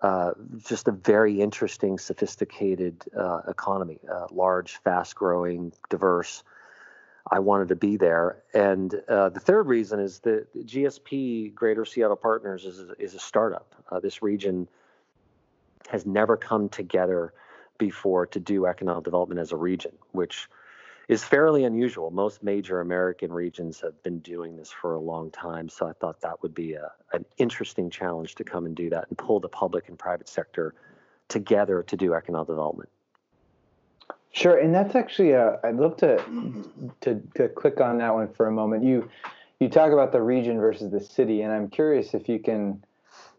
uh, 0.00 0.32
just 0.66 0.88
a 0.88 0.92
very 0.92 1.40
interesting, 1.40 1.98
sophisticated 1.98 3.04
uh, 3.16 3.42
economy, 3.46 3.98
uh, 4.10 4.26
large, 4.30 4.78
fast 4.78 5.14
growing, 5.14 5.72
diverse. 5.90 6.42
I 7.30 7.38
wanted 7.38 7.68
to 7.68 7.76
be 7.76 7.96
there. 7.96 8.42
And 8.52 8.92
uh, 9.08 9.28
the 9.28 9.38
third 9.38 9.68
reason 9.68 10.00
is 10.00 10.18
that 10.20 10.52
GSP, 10.66 11.54
Greater 11.54 11.84
Seattle 11.84 12.16
Partners, 12.16 12.64
is, 12.64 12.80
is 12.98 13.14
a 13.14 13.20
startup. 13.20 13.74
Uh, 13.90 14.00
this 14.00 14.22
region 14.22 14.66
has 15.88 16.04
never 16.04 16.36
come 16.36 16.68
together 16.68 17.32
before 17.78 18.26
to 18.26 18.40
do 18.40 18.66
economic 18.66 19.04
development 19.04 19.40
as 19.40 19.52
a 19.52 19.56
region, 19.56 19.92
which 20.10 20.48
is 21.08 21.24
fairly 21.24 21.64
unusual. 21.64 22.10
Most 22.10 22.42
major 22.42 22.80
American 22.80 23.32
regions 23.32 23.80
have 23.80 24.00
been 24.02 24.20
doing 24.20 24.56
this 24.56 24.70
for 24.70 24.94
a 24.94 25.00
long 25.00 25.30
time. 25.30 25.68
So 25.68 25.86
I 25.86 25.92
thought 25.92 26.20
that 26.20 26.42
would 26.42 26.54
be 26.54 26.74
a, 26.74 26.90
an 27.12 27.24
interesting 27.38 27.90
challenge 27.90 28.34
to 28.36 28.44
come 28.44 28.66
and 28.66 28.74
do 28.74 28.90
that 28.90 29.06
and 29.08 29.18
pull 29.18 29.40
the 29.40 29.48
public 29.48 29.88
and 29.88 29.98
private 29.98 30.28
sector 30.28 30.74
together 31.28 31.82
to 31.82 31.96
do 31.96 32.14
economic 32.14 32.48
development. 32.48 32.88
Sure, 34.32 34.58
and 34.58 34.74
that's 34.74 34.94
actually 34.94 35.34
uh, 35.34 35.56
I'd 35.62 35.76
love 35.76 35.96
to, 35.98 36.16
to 37.02 37.22
to 37.34 37.48
click 37.50 37.80
on 37.82 37.98
that 37.98 38.14
one 38.14 38.32
for 38.32 38.46
a 38.46 38.52
moment. 38.52 38.82
You 38.82 39.10
you 39.60 39.68
talk 39.68 39.92
about 39.92 40.10
the 40.10 40.22
region 40.22 40.58
versus 40.58 40.90
the 40.90 41.00
city, 41.00 41.42
and 41.42 41.52
I'm 41.52 41.68
curious 41.68 42.14
if 42.14 42.30
you 42.30 42.38
can 42.38 42.82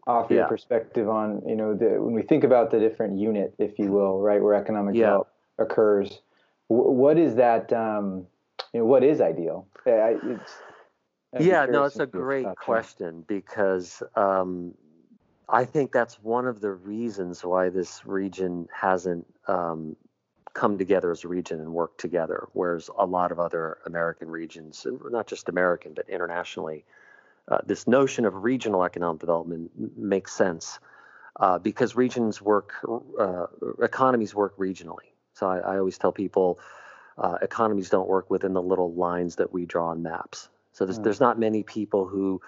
offer 0.06 0.34
yeah. 0.34 0.40
your 0.40 0.48
perspective 0.48 1.08
on 1.08 1.42
you 1.48 1.56
know 1.56 1.74
the, 1.74 2.00
when 2.00 2.14
we 2.14 2.22
think 2.22 2.44
about 2.44 2.70
the 2.70 2.78
different 2.78 3.18
unit, 3.18 3.54
if 3.58 3.76
you 3.76 3.90
will, 3.90 4.20
right, 4.20 4.40
where 4.40 4.54
economic 4.54 4.94
yeah. 4.94 5.00
development 5.00 5.34
occurs 5.58 6.20
what 6.68 7.18
is 7.18 7.36
that? 7.36 7.72
Um, 7.72 8.26
you 8.72 8.80
know, 8.80 8.86
what 8.86 9.04
is 9.04 9.20
ideal? 9.20 9.66
yeah, 11.40 11.66
no, 11.66 11.84
it's 11.84 11.98
a 11.98 12.06
great 12.06 12.46
question 12.56 13.24
because 13.26 14.02
um, 14.14 14.74
I 15.48 15.64
think 15.64 15.92
that's 15.92 16.22
one 16.22 16.46
of 16.46 16.60
the 16.60 16.70
reasons 16.70 17.44
why 17.44 17.68
this 17.68 18.06
region 18.06 18.68
hasn't 18.72 19.26
um, 19.48 19.96
come 20.52 20.78
together 20.78 21.10
as 21.10 21.24
a 21.24 21.28
region 21.28 21.60
and 21.60 21.72
worked 21.72 22.00
together, 22.00 22.48
whereas 22.52 22.88
a 22.96 23.04
lot 23.04 23.32
of 23.32 23.40
other 23.40 23.78
American 23.86 24.30
regions, 24.30 24.86
not 25.10 25.26
just 25.26 25.48
American 25.48 25.92
but 25.94 26.08
internationally, 26.08 26.84
uh, 27.48 27.58
this 27.66 27.86
notion 27.86 28.24
of 28.24 28.44
regional 28.44 28.84
economic 28.84 29.20
development 29.20 29.70
makes 29.98 30.32
sense 30.32 30.78
uh, 31.40 31.58
because 31.58 31.96
regions 31.96 32.40
work, 32.40 32.72
uh, 33.18 33.46
economies 33.82 34.34
work 34.34 34.56
regionally. 34.56 35.13
So 35.34 35.48
I, 35.48 35.58
I 35.58 35.78
always 35.78 35.98
tell 35.98 36.12
people 36.12 36.58
uh, 37.18 37.38
economies 37.42 37.90
don't 37.90 38.08
work 38.08 38.30
within 38.30 38.54
the 38.54 38.62
little 38.62 38.92
lines 38.94 39.36
that 39.36 39.52
we 39.52 39.66
draw 39.66 39.90
on 39.90 40.02
maps. 40.02 40.48
So 40.72 40.84
there's, 40.84 40.98
mm. 40.98 41.04
there's 41.04 41.20
not 41.20 41.38
many 41.38 41.62
people 41.62 42.06
who, 42.06 42.40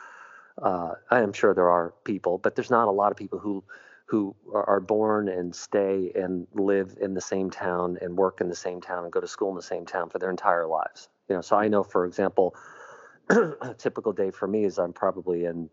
uh, 0.60 0.92
I 1.10 1.20
am 1.20 1.32
sure 1.32 1.54
there 1.54 1.70
are 1.70 1.94
people, 2.04 2.38
but 2.38 2.56
there's 2.56 2.70
not 2.70 2.88
a 2.88 2.90
lot 2.90 3.12
of 3.12 3.18
people 3.18 3.38
who 3.38 3.62
who 4.06 4.36
are 4.54 4.78
born 4.78 5.28
and 5.28 5.54
stay 5.54 6.12
and 6.14 6.46
live 6.54 6.96
in 7.00 7.12
the 7.12 7.20
same 7.20 7.50
town 7.50 7.98
and 8.00 8.16
work 8.16 8.40
in 8.40 8.48
the 8.48 8.54
same 8.54 8.80
town 8.80 9.02
and 9.02 9.12
go 9.12 9.20
to 9.20 9.26
school 9.26 9.50
in 9.50 9.56
the 9.56 9.62
same 9.62 9.84
town 9.84 10.08
for 10.08 10.20
their 10.20 10.30
entire 10.30 10.66
lives. 10.66 11.08
You 11.28 11.34
know, 11.34 11.40
so 11.40 11.56
I 11.56 11.66
know, 11.66 11.82
for 11.82 12.06
example, 12.06 12.54
a 13.28 13.74
typical 13.76 14.12
day 14.12 14.30
for 14.30 14.46
me 14.46 14.64
is 14.64 14.78
I'm 14.78 14.92
probably 14.92 15.44
in, 15.44 15.68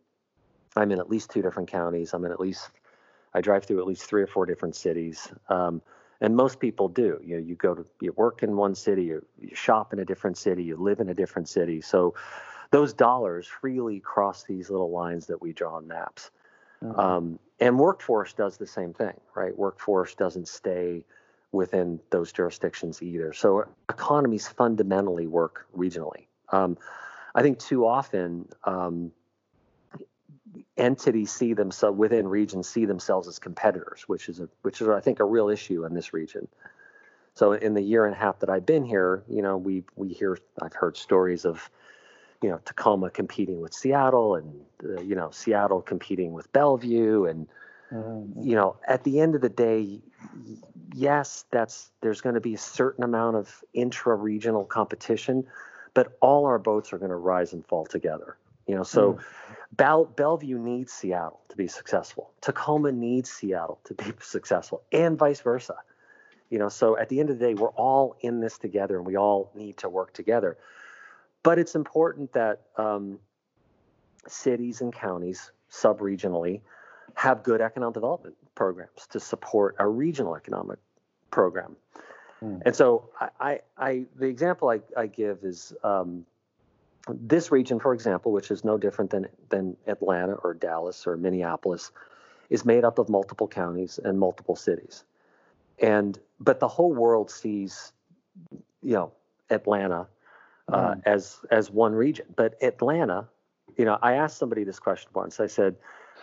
I'm 0.75 0.91
in 0.91 0.99
at 0.99 1.11
least 1.11 1.29
two 1.29 1.43
different 1.43 1.69
counties. 1.69 2.11
I'm 2.15 2.25
in 2.25 2.31
at 2.31 2.39
least, 2.39 2.71
I 3.35 3.41
drive 3.41 3.65
through 3.65 3.79
at 3.81 3.85
least 3.85 4.05
three 4.05 4.23
or 4.23 4.27
four 4.27 4.47
different 4.47 4.75
cities. 4.75 5.31
Um, 5.47 5.83
and 6.23 6.37
most 6.37 6.59
people 6.61 6.87
do. 6.87 7.19
You 7.23 7.35
know, 7.35 7.45
you 7.45 7.55
go 7.55 7.75
to 7.75 7.85
you 8.01 8.13
work 8.13 8.43
in 8.43 8.55
one 8.55 8.73
city, 8.75 9.03
you, 9.03 9.25
you 9.39 9.53
shop 9.53 9.91
in 9.91 9.99
a 9.99 10.05
different 10.05 10.37
city, 10.37 10.63
you 10.63 10.77
live 10.77 11.01
in 11.01 11.09
a 11.09 11.13
different 11.13 11.49
city. 11.49 11.81
So 11.81 12.15
those 12.71 12.93
dollars 12.93 13.45
freely 13.45 13.99
cross 13.99 14.45
these 14.45 14.69
little 14.69 14.89
lines 14.89 15.27
that 15.27 15.41
we 15.41 15.51
draw 15.51 15.75
on 15.75 15.87
maps. 15.87 16.31
Mm-hmm. 16.81 16.99
Um, 16.99 17.39
and 17.59 17.77
workforce 17.77 18.33
does 18.33 18.57
the 18.57 18.65
same 18.65 18.93
thing, 18.93 19.13
right? 19.35 19.55
Workforce 19.55 20.15
doesn't 20.15 20.47
stay 20.47 21.03
within 21.51 21.99
those 22.09 22.31
jurisdictions 22.31 23.03
either. 23.03 23.33
So 23.33 23.65
economies 23.89 24.47
fundamentally 24.47 25.27
work 25.27 25.67
regionally. 25.77 26.27
Um, 26.49 26.77
I 27.35 27.41
think 27.41 27.59
too 27.59 27.85
often 27.85 28.47
um, 28.63 29.11
entities 30.77 31.31
see 31.31 31.53
themselves 31.53 31.97
within 31.97 32.27
regions 32.27 32.67
see 32.67 32.85
themselves 32.85 33.27
as 33.27 33.39
competitors, 33.39 34.03
which 34.07 34.29
is 34.29 34.39
a 34.39 34.49
which 34.61 34.81
is 34.81 34.87
I 34.87 34.99
think 34.99 35.19
a 35.19 35.25
real 35.25 35.49
issue 35.49 35.85
in 35.85 35.93
this 35.93 36.13
region. 36.13 36.47
So 37.35 37.53
in 37.53 37.73
the 37.73 37.81
year 37.81 38.05
and 38.05 38.15
a 38.15 38.17
half 38.17 38.39
that 38.39 38.49
I've 38.49 38.65
been 38.65 38.85
here, 38.85 39.23
you 39.27 39.41
know, 39.41 39.57
we 39.57 39.83
we 39.95 40.09
hear 40.09 40.37
I've 40.61 40.73
heard 40.73 40.97
stories 40.97 41.45
of, 41.45 41.69
you 42.41 42.49
know, 42.49 42.59
Tacoma 42.65 43.09
competing 43.09 43.59
with 43.59 43.73
Seattle 43.73 44.35
and 44.35 44.61
uh, 44.83 45.01
you 45.01 45.15
know 45.15 45.31
Seattle 45.31 45.81
competing 45.81 46.33
with 46.33 46.51
Bellevue 46.53 47.25
and 47.25 47.47
mm-hmm. 47.91 48.41
you 48.41 48.55
know 48.55 48.77
at 48.87 49.03
the 49.03 49.19
end 49.19 49.35
of 49.35 49.41
the 49.41 49.49
day, 49.49 50.01
yes, 50.93 51.45
that's 51.51 51.91
there's 52.01 52.21
going 52.21 52.35
to 52.35 52.41
be 52.41 52.53
a 52.53 52.59
certain 52.59 53.03
amount 53.03 53.35
of 53.35 53.63
intra-regional 53.73 54.65
competition, 54.65 55.45
but 55.93 56.17
all 56.21 56.45
our 56.45 56.59
boats 56.59 56.93
are 56.93 56.97
going 56.97 57.09
to 57.09 57.15
rise 57.15 57.53
and 57.53 57.65
fall 57.65 57.85
together. 57.85 58.37
You 58.67 58.75
know, 58.75 58.83
so 58.83 59.13
mm. 59.13 59.23
Bell, 59.75 60.05
Bellevue 60.05 60.59
needs 60.59 60.93
Seattle 60.93 61.41
to 61.49 61.57
be 61.57 61.67
successful. 61.67 62.31
Tacoma 62.41 62.91
needs 62.91 63.31
Seattle 63.31 63.79
to 63.85 63.95
be 63.95 64.05
successful, 64.21 64.83
and 64.91 65.17
vice 65.17 65.41
versa. 65.41 65.75
You 66.49 66.59
know, 66.59 66.69
so 66.69 66.97
at 66.97 67.09
the 67.09 67.19
end 67.19 67.31
of 67.31 67.39
the 67.39 67.45
day, 67.45 67.53
we're 67.55 67.69
all 67.69 68.15
in 68.21 68.39
this 68.39 68.59
together, 68.59 68.97
and 68.97 69.07
we 69.07 69.17
all 69.17 69.51
need 69.55 69.77
to 69.77 69.89
work 69.89 70.13
together. 70.13 70.57
But 71.41 71.57
it's 71.57 71.73
important 71.73 72.33
that 72.33 72.61
um, 72.77 73.19
cities 74.27 74.81
and 74.81 74.93
counties, 74.93 75.51
sub-regionally, 75.69 76.61
have 77.15 77.41
good 77.41 77.59
economic 77.59 77.95
development 77.95 78.35
programs 78.53 79.07
to 79.09 79.19
support 79.19 79.75
a 79.79 79.87
regional 79.87 80.35
economic 80.35 80.77
program. 81.31 81.75
Mm. 82.43 82.61
And 82.65 82.75
so, 82.75 83.09
I, 83.19 83.29
I, 83.39 83.59
I, 83.77 84.05
the 84.15 84.27
example 84.27 84.69
I, 84.69 84.81
I 84.95 85.07
give 85.07 85.39
is 85.43 85.73
um, 85.83 86.25
this 87.09 87.51
region, 87.51 87.79
for 87.79 87.93
example, 87.93 88.31
which 88.31 88.51
is 88.51 88.63
no 88.63 88.77
different 88.77 89.11
than, 89.11 89.27
than 89.49 89.75
Atlanta 89.87 90.33
or 90.33 90.53
Dallas 90.53 91.05
or 91.05 91.17
Minneapolis, 91.17 91.91
is 92.49 92.65
made 92.65 92.83
up 92.83 92.99
of 92.99 93.09
multiple 93.09 93.47
counties 93.47 93.99
and 94.03 94.19
multiple 94.19 94.55
cities. 94.55 95.03
And 95.79 96.17
but 96.39 96.59
the 96.59 96.67
whole 96.67 96.93
world 96.93 97.31
sees, 97.31 97.91
you 98.81 98.93
know, 98.93 99.11
Atlanta 99.49 100.07
uh, 100.71 100.95
mm. 100.95 101.01
as 101.05 101.39
as 101.49 101.71
one 101.71 101.93
region. 101.93 102.27
But 102.35 102.61
Atlanta, 102.61 103.27
you 103.75 103.85
know, 103.85 103.97
I 104.01 104.13
asked 104.13 104.37
somebody 104.37 104.63
this 104.63 104.79
question 104.79 105.09
once. 105.13 105.39
I 105.39 105.47
said, 105.47 105.75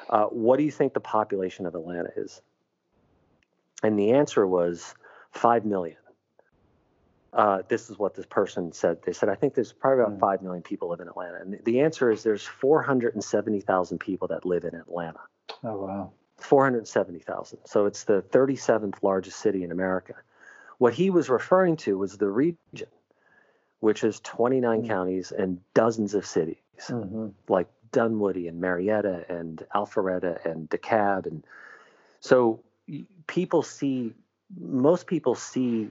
uh, 0.09 0.27
"What 0.27 0.59
do 0.59 0.63
you 0.63 0.71
think 0.71 0.95
the 0.95 1.01
population 1.01 1.67
of 1.67 1.75
Atlanta 1.75 2.11
is?" 2.17 2.41
And 3.83 3.99
the 3.99 4.13
answer 4.13 4.47
was 4.47 4.95
five 5.33 5.65
million 5.65 5.97
uh, 7.33 7.63
this 7.69 7.91
is 7.91 7.99
what 7.99 8.15
this 8.15 8.27
person 8.27 8.73
said. 8.73 8.99
They 9.05 9.13
said, 9.13 9.29
I 9.29 9.35
think 9.35 9.55
there's 9.55 9.73
probably 9.73 10.05
about 10.05 10.17
mm. 10.17 10.21
5 10.21 10.43
million 10.43 10.63
people 10.63 10.89
live 10.89 11.01
in 11.01 11.09
Atlanta. 11.09 11.39
And 11.41 11.59
the 11.65 11.81
answer 11.81 12.11
is 12.11 12.23
there's 12.23 12.45
470,000 12.45 13.99
people 13.99 14.29
that 14.29 14.45
live 14.45 14.65
in 14.65 14.75
Atlanta. 14.75 15.21
Oh, 15.63 15.77
wow. 15.77 16.13
470,000. 16.39 17.59
So 17.67 17.87
it's 17.87 18.05
the 18.05 18.23
37th 18.23 19.03
largest 19.03 19.39
city 19.39 19.63
in 19.63 19.71
America. 19.71 20.15
What 20.79 20.95
he 20.95 21.11
was 21.11 21.29
referring 21.29 21.77
to 21.79 21.99
was 21.99 22.17
the 22.17 22.29
region, 22.29 22.89
which 23.81 24.03
is 24.03 24.21
29 24.21 24.83
Mm. 24.83 24.89
counties 24.89 25.33
and 25.33 25.61
dozens 25.75 26.15
of 26.15 26.25
cities 26.27 26.57
hmm 26.87 27.29
like 27.49 27.69
Dunwoody 27.93 28.49
and 28.49 28.61
Marietta 28.61 29.27
and 29.29 29.65
Alpharetta 29.75 30.45
and 30.45 30.71
DeKalb. 30.71 31.27
And 31.27 31.45
so 32.21 32.61
people 33.27 33.63
see, 33.63 34.15
most 34.59 35.07
people 35.07 35.35
see 35.35 35.91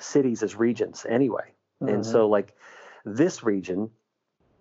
cities 0.00 0.42
as 0.42 0.54
regions 0.54 1.06
anyway. 1.08 1.52
Mm-hmm. 1.82 1.94
And 1.94 2.06
so, 2.06 2.28
like 2.28 2.54
this 3.04 3.42
region, 3.42 3.90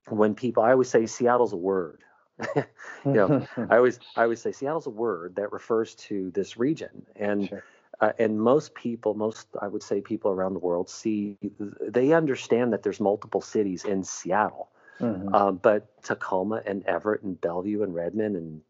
when 0.09 0.35
people, 0.35 0.63
I 0.63 0.71
always 0.71 0.89
say 0.89 1.05
Seattle's 1.05 1.53
a 1.53 1.57
word. 1.57 2.01
you 2.55 2.65
know, 3.05 3.47
I 3.69 3.77
always, 3.77 3.99
I 4.15 4.23
always 4.23 4.41
say 4.41 4.51
Seattle's 4.51 4.87
a 4.87 4.91
word 4.91 5.35
that 5.35 5.51
refers 5.51 5.95
to 5.95 6.31
this 6.31 6.57
region. 6.57 7.05
And 7.15 7.47
Sure. 7.47 7.63
uh, 8.01 8.11
and 8.19 8.39
most 8.39 8.75
people, 8.75 9.13
most 9.13 9.47
I 9.61 9.67
would 9.67 9.83
say 9.83 10.01
people 10.01 10.31
around 10.31 10.53
the 10.53 10.59
world 10.59 10.89
see, 10.89 11.37
they 11.81 12.11
understand 12.13 12.73
that 12.73 12.83
there's 12.83 12.99
multiple 12.99 13.41
cities 13.41 13.85
in 13.85 14.03
Seattle. 14.03 14.69
Mhm. 14.99 15.33
Um, 15.33 15.57
but 15.57 16.01
Tacoma 16.03 16.61
and 16.65 16.85
Everett 16.85 17.21
and 17.23 17.39
Bellevue 17.39 17.83
and 17.83 17.93
Redmond 17.93 18.35
and 18.35 18.61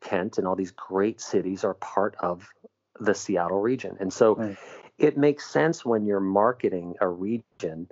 Kent 0.00 0.38
and 0.38 0.46
all 0.46 0.56
these 0.56 0.70
great 0.70 1.20
cities 1.20 1.64
are 1.64 1.74
part 1.74 2.14
of 2.20 2.48
the 3.04 3.14
Seattle 3.14 3.60
region. 3.60 3.96
And 4.00 4.12
so 4.12 4.38
Right. 4.38 4.56
it 4.98 5.16
makes 5.16 5.50
sense 5.50 5.84
when 5.84 6.06
you're 6.06 6.20
marketing 6.20 6.96
a 7.00 7.08
region 7.08 7.88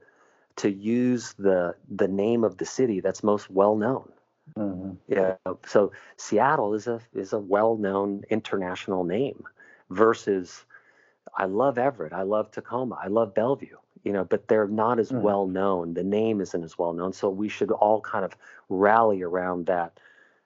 to 0.56 0.70
use 0.70 1.34
the 1.34 1.74
the 1.90 2.08
name 2.08 2.44
of 2.44 2.58
the 2.58 2.66
city 2.66 3.00
that's 3.00 3.22
most 3.22 3.50
well 3.50 3.76
known. 3.76 4.12
Mhm. 4.56 4.98
Yeah. 5.08 5.36
So 5.66 5.92
Seattle 6.16 6.74
is 6.74 6.86
a 6.86 7.00
is 7.12 7.32
a 7.32 7.38
well 7.38 7.76
known 7.76 8.24
international 8.30 9.04
name 9.04 9.44
versus 9.90 10.64
I 11.36 11.46
love 11.46 11.78
Everett, 11.78 12.12
I 12.12 12.22
love 12.22 12.50
Tacoma, 12.50 12.98
I 13.02 13.08
love 13.08 13.34
Bellevue, 13.34 13.76
you 14.04 14.12
know, 14.12 14.24
but 14.24 14.48
they're 14.48 14.68
not 14.68 14.98
as 14.98 15.12
Mhm. 15.12 15.22
well 15.22 15.46
known. 15.46 15.94
The 15.94 16.04
name 16.04 16.40
isn't 16.40 16.62
as 16.64 16.78
well 16.78 16.92
known. 16.92 17.12
So 17.12 17.30
we 17.30 17.48
should 17.48 17.70
all 17.70 18.00
kind 18.00 18.24
of 18.24 18.36
rally 18.68 19.22
around 19.22 19.66
that, 19.66 19.98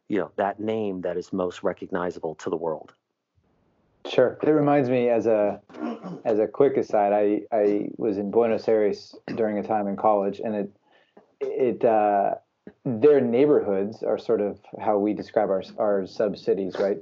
you 0.08 0.18
know, 0.18 0.30
that 0.37 0.61
name 0.61 1.02
that 1.02 1.16
is 1.16 1.32
most 1.32 1.62
recognizable 1.62 2.35
to 2.37 2.50
the 2.50 2.56
world. 2.56 2.94
Sure. 4.08 4.38
It 4.42 4.48
reminds 4.48 4.88
me 4.88 5.08
as 5.08 5.26
a 5.26 5.60
as 6.25 6.38
a 6.38 6.46
quick 6.46 6.76
aside, 6.76 7.12
I 7.12 7.42
I 7.54 7.88
was 7.96 8.18
in 8.18 8.30
Buenos 8.30 8.68
Aires 8.68 9.14
during 9.34 9.58
a 9.58 9.62
time 9.62 9.88
in 9.88 9.96
college, 9.96 10.40
and 10.44 10.54
it 10.54 10.70
it 11.40 11.84
uh, 11.84 12.34
their 12.84 13.20
neighborhoods 13.20 14.02
are 14.02 14.18
sort 14.18 14.40
of 14.40 14.58
how 14.80 14.98
we 14.98 15.12
describe 15.12 15.50
our 15.50 15.62
our 15.78 16.06
sub 16.06 16.36
cities, 16.36 16.75
right? 16.78 16.98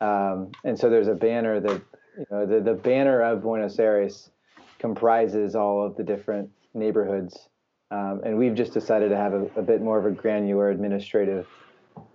Um, 0.00 0.52
and 0.64 0.78
so 0.78 0.90
there's 0.90 1.08
a 1.08 1.14
banner 1.14 1.60
that 1.60 1.82
you 2.18 2.26
know 2.30 2.46
the 2.46 2.60
the 2.60 2.74
banner 2.74 3.20
of 3.20 3.42
Buenos 3.42 3.78
Aires 3.78 4.30
comprises 4.78 5.54
all 5.54 5.84
of 5.84 5.96
the 5.96 6.04
different 6.04 6.50
neighborhoods, 6.74 7.48
um, 7.90 8.22
and 8.24 8.38
we've 8.38 8.54
just 8.54 8.72
decided 8.72 9.08
to 9.10 9.16
have 9.16 9.34
a, 9.34 9.46
a 9.56 9.62
bit 9.62 9.82
more 9.82 9.98
of 9.98 10.06
a 10.06 10.10
granular 10.10 10.70
administrative 10.70 11.46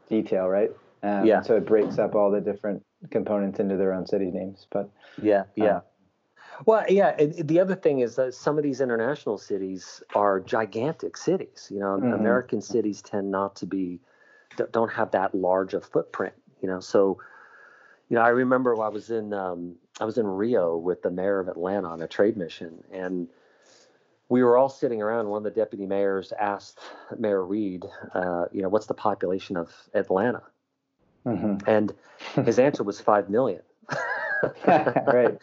detail, 0.10 0.48
right? 0.48 0.72
Um, 1.02 1.26
Yeah. 1.26 1.42
So 1.42 1.58
it 1.58 1.66
breaks 1.66 2.00
up 2.00 2.16
all 2.16 2.32
the 2.32 2.40
different 2.40 2.84
components 3.10 3.60
into 3.60 3.78
their 3.78 3.94
own 3.94 4.06
city 4.06 4.32
names. 4.32 4.68
But 4.70 4.90
Yeah, 5.22 5.44
yeah. 5.56 5.82
Well, 6.66 6.86
yeah. 6.88 7.16
And 7.18 7.48
the 7.48 7.60
other 7.60 7.76
thing 7.76 8.00
is 8.00 8.16
that 8.16 8.34
some 8.34 8.58
of 8.58 8.64
these 8.64 8.80
international 8.82 9.38
cities 9.38 10.04
are 10.14 10.40
gigantic 10.40 11.18
cities. 11.18 11.70
You 11.72 11.80
know, 11.80 11.98
Mhm. 11.98 12.14
American 12.14 12.62
cities 12.62 13.02
tend 13.02 13.32
not 13.32 13.56
to 13.58 13.66
be, 13.66 14.00
don't 14.72 14.92
have 14.92 15.12
that 15.12 15.34
large 15.34 15.74
a 15.74 15.82
footprint. 15.82 16.36
You 16.62 16.70
know, 16.70 16.80
so, 16.80 17.18
you 18.10 18.16
know, 18.16 18.22
I 18.22 18.30
remember 18.30 18.80
I 18.82 18.90
was 18.90 19.10
in, 19.10 19.34
um, 19.34 19.76
I 20.00 20.06
was 20.06 20.18
in 20.18 20.28
Rio 20.28 20.78
with 20.78 21.02
the 21.02 21.10
mayor 21.12 21.40
of 21.40 21.48
Atlanta 21.48 21.88
on 21.88 22.02
a 22.02 22.08
trade 22.08 22.38
mission, 22.38 22.84
and 22.92 23.28
we 24.30 24.44
were 24.44 24.58
all 24.58 24.70
sitting 24.70 25.02
around. 25.02 25.28
One 25.28 25.40
of 25.40 25.44
the 25.44 25.60
deputy 25.60 25.86
mayors 25.86 26.32
asked 26.34 26.80
Mayor 27.18 27.44
Reed, 27.44 27.86
uh, 28.14 28.46
you 28.52 28.62
know, 28.62 28.70
what's 28.70 28.86
the 28.86 28.94
population 28.94 29.58
of 29.58 29.72
Atlanta? 29.94 30.44
Mhm. 31.26 31.68
And 31.68 31.94
his 32.46 32.60
answer 32.60 32.84
was 32.84 33.00
five 33.00 33.30
million. 33.30 33.62
right, 34.68 35.38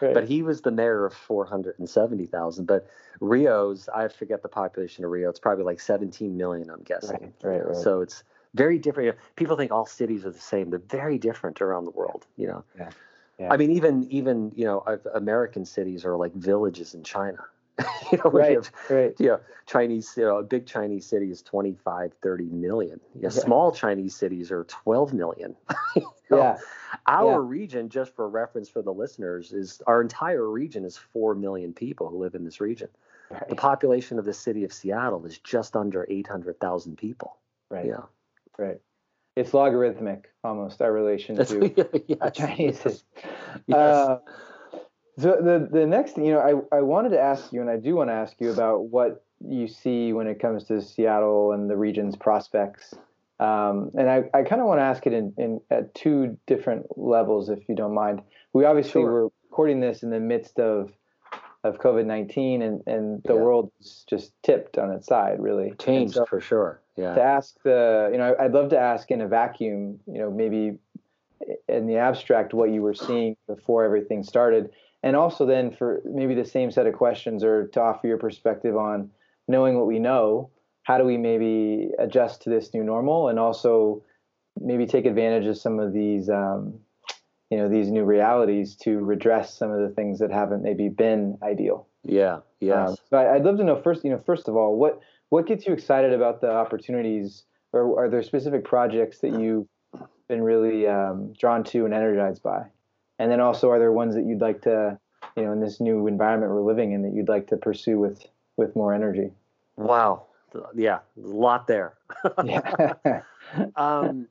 right. 0.00 0.14
but 0.14 0.24
he 0.28 0.42
was 0.42 0.60
the 0.60 0.70
mayor 0.70 1.06
of 1.06 1.14
470,000. 1.14 2.66
But 2.66 2.86
Rio's, 3.20 3.88
I 3.88 4.08
forget 4.08 4.42
the 4.42 4.48
population 4.48 5.04
of 5.04 5.10
Rio. 5.10 5.28
It's 5.28 5.40
probably 5.40 5.64
like 5.64 5.80
17 5.80 6.36
million, 6.36 6.70
I'm 6.70 6.82
guessing. 6.82 7.32
Right, 7.42 7.52
right, 7.52 7.66
right. 7.66 7.76
So 7.76 8.00
it's 8.00 8.22
very 8.54 8.78
different. 8.78 9.16
People 9.36 9.56
think 9.56 9.72
all 9.72 9.86
cities 9.86 10.24
are 10.24 10.30
the 10.30 10.38
same. 10.38 10.70
They're 10.70 10.78
very 10.78 11.18
different 11.18 11.60
around 11.60 11.84
the 11.84 11.90
world. 11.92 12.26
You 12.36 12.48
know. 12.48 12.64
Yeah. 12.78 12.90
Yeah. 13.38 13.52
I 13.52 13.56
mean, 13.56 13.72
even 13.72 14.06
even 14.10 14.52
you 14.54 14.64
know, 14.64 14.84
American 15.14 15.64
cities 15.64 16.04
are 16.04 16.16
like 16.16 16.32
villages 16.34 16.94
in 16.94 17.02
China. 17.02 17.44
you 18.12 18.18
know, 18.18 18.30
right, 18.30 18.52
have, 18.54 18.70
right. 18.88 19.14
you 19.18 19.26
know, 19.28 19.40
Chinese, 19.66 20.14
you 20.16 20.24
know, 20.24 20.38
a 20.38 20.42
big 20.42 20.66
Chinese 20.66 21.06
city 21.06 21.30
is 21.30 21.42
25, 21.42 22.12
30 22.22 22.44
million. 22.44 23.00
Yeah, 23.14 23.22
Yeah. 23.24 23.28
small 23.30 23.72
Chinese 23.72 24.14
cities 24.14 24.50
are 24.52 24.64
12 24.64 25.12
million. 25.14 25.56
You 25.96 26.36
know, 26.36 26.42
Yeah, 26.42 26.58
our 27.06 27.42
Yeah. 27.42 27.48
region, 27.48 27.88
just 27.90 28.14
for 28.14 28.26
reference 28.28 28.68
for 28.70 28.80
the 28.80 28.92
listeners, 28.92 29.52
is 29.52 29.82
our 29.86 30.00
entire 30.00 30.48
region 30.48 30.84
is 30.84 30.96
4 30.96 31.34
million 31.34 31.74
people 31.74 32.08
who 32.08 32.16
live 32.18 32.34
in 32.34 32.44
this 32.44 32.60
region. 32.60 32.88
The 33.48 33.56
population 33.56 34.18
of 34.18 34.24
the 34.24 34.32
city 34.32 34.64
of 34.64 34.72
Seattle 34.72 35.24
is 35.26 35.38
just 35.38 35.74
under 35.76 36.06
800,000 36.08 36.96
people. 36.96 37.36
right, 37.70 37.86
Yeah. 37.86 38.02
right. 38.56 38.80
It's 39.36 39.52
logarithmic 39.52 40.32
almost 40.44 40.80
our 40.80 40.92
relation 40.92 41.36
to 41.44 42.04
yes. 42.06 42.36
Chinese. 42.36 43.04
Yes. 43.66 43.76
Uh, 43.76 44.18
so 45.18 45.36
the 45.40 45.68
the 45.70 45.86
next 45.86 46.12
thing, 46.12 46.24
you 46.26 46.32
know, 46.34 46.66
I, 46.72 46.78
I 46.78 46.80
wanted 46.82 47.10
to 47.10 47.20
ask 47.20 47.52
you, 47.52 47.60
and 47.60 47.70
I 47.70 47.76
do 47.76 47.96
want 47.96 48.10
to 48.10 48.14
ask 48.14 48.34
you 48.40 48.50
about 48.50 48.86
what 48.86 49.24
you 49.46 49.66
see 49.68 50.12
when 50.12 50.26
it 50.26 50.40
comes 50.40 50.64
to 50.64 50.80
Seattle 50.80 51.52
and 51.52 51.68
the 51.68 51.76
region's 51.76 52.16
prospects. 52.16 52.94
Um, 53.40 53.90
and 53.98 54.08
I, 54.08 54.24
I 54.32 54.42
kind 54.42 54.60
of 54.60 54.68
want 54.68 54.78
to 54.78 54.84
ask 54.84 55.06
it 55.06 55.12
in, 55.12 55.34
in 55.36 55.60
at 55.70 55.94
two 55.94 56.38
different 56.46 56.86
levels, 56.96 57.48
if 57.48 57.68
you 57.68 57.74
don't 57.74 57.94
mind. 57.94 58.22
We 58.52 58.64
obviously 58.64 59.02
Sure. 59.02 59.10
were 59.12 59.28
recording 59.50 59.80
this 59.80 60.02
in 60.02 60.10
the 60.10 60.20
midst 60.20 60.58
of 60.58 60.92
of 61.64 61.78
COVID 61.78 62.06
nineteen, 62.06 62.62
and 62.62 62.82
and 62.86 63.22
the 63.24 63.34
Yeah. 63.34 63.40
world 63.40 63.72
just 64.06 64.32
tipped 64.42 64.78
on 64.78 64.90
its 64.92 65.06
side, 65.06 65.40
really. 65.40 65.74
Changed 65.78 66.14
so- 66.14 66.26
for 66.26 66.40
sure. 66.40 66.80
Yeah. 66.96 67.14
to 67.16 67.20
ask 67.20 67.60
the 67.64 68.08
you 68.12 68.18
know 68.18 68.36
i'd 68.38 68.52
love 68.52 68.68
to 68.70 68.78
ask 68.78 69.10
in 69.10 69.20
a 69.20 69.26
vacuum 69.26 69.98
you 70.06 70.20
know 70.20 70.30
maybe 70.30 70.78
in 71.68 71.88
the 71.88 71.96
abstract 71.96 72.54
what 72.54 72.70
you 72.70 72.82
were 72.82 72.94
seeing 72.94 73.36
before 73.48 73.82
everything 73.84 74.22
started 74.22 74.70
and 75.04 75.14
also 75.14 75.46
then 75.46 75.70
for 75.70 76.00
maybe 76.04 76.34
the 76.34 76.44
same 76.44 76.72
set 76.72 76.86
of 76.86 76.94
questions 76.94 77.44
or 77.44 77.68
to 77.68 77.80
offer 77.80 78.08
your 78.08 78.18
perspective 78.18 78.76
on 78.76 79.10
knowing 79.46 79.76
what 79.76 79.86
we 79.86 80.00
know 80.00 80.50
how 80.82 80.98
do 80.98 81.04
we 81.04 81.16
maybe 81.16 81.90
adjust 81.98 82.42
to 82.42 82.50
this 82.50 82.74
new 82.74 82.82
normal 82.82 83.28
and 83.28 83.38
also 83.38 84.02
maybe 84.60 84.86
take 84.86 85.06
advantage 85.06 85.46
of 85.46 85.56
some 85.56 85.78
of 85.78 85.92
these 85.92 86.28
um, 86.28 86.74
you 87.50 87.58
know 87.58 87.68
these 87.68 87.90
new 87.90 88.04
realities 88.04 88.74
to 88.74 88.98
redress 88.98 89.56
some 89.56 89.70
of 89.70 89.80
the 89.86 89.94
things 89.94 90.18
that 90.18 90.32
haven't 90.32 90.62
maybe 90.62 90.88
been 90.88 91.38
ideal 91.42 91.86
Yeah. 92.02 92.40
yeah 92.60 92.86
um, 92.86 92.96
so 93.10 93.16
I, 93.18 93.34
I'd 93.34 93.44
love 93.44 93.58
to 93.58 93.64
know 93.64 93.80
first, 93.80 94.04
you 94.04 94.10
know, 94.10 94.22
first 94.24 94.48
of 94.48 94.56
all, 94.56 94.76
what 94.76 95.00
what 95.30 95.46
gets 95.46 95.66
you 95.66 95.72
excited 95.72 96.12
about 96.12 96.40
the 96.40 96.50
opportunities, 96.50 97.44
or 97.72 97.98
are 97.98 98.08
there 98.08 98.22
specific 98.22 98.64
projects 98.64 99.18
that 99.20 99.38
you've 99.40 99.66
been 100.28 100.42
really 100.42 100.86
um, 100.86 101.32
drawn 101.38 101.64
to 101.64 101.84
and 101.84 101.94
energized 101.94 102.42
by? 102.42 102.66
And 103.18 103.30
then 103.30 103.40
also, 103.40 103.70
are 103.70 103.78
there 103.78 103.92
ones 103.92 104.14
that 104.14 104.24
you'd 104.24 104.40
like 104.40 104.62
to, 104.62 104.98
you 105.36 105.44
know, 105.44 105.52
in 105.52 105.60
this 105.60 105.80
new 105.80 106.06
environment 106.06 106.52
we're 106.52 106.62
living 106.62 106.92
in, 106.92 107.02
that 107.02 107.14
you'd 107.14 107.28
like 107.28 107.46
to 107.48 107.56
pursue 107.56 107.98
with 107.98 108.26
with 108.56 108.74
more 108.76 108.92
energy? 108.92 109.30
wow. 109.76 110.26
Yeah. 110.74 110.98
A 111.16 111.26
lot 111.26 111.66
there. 111.66 111.94
Yeah. 112.44 112.94
um, 113.76 114.28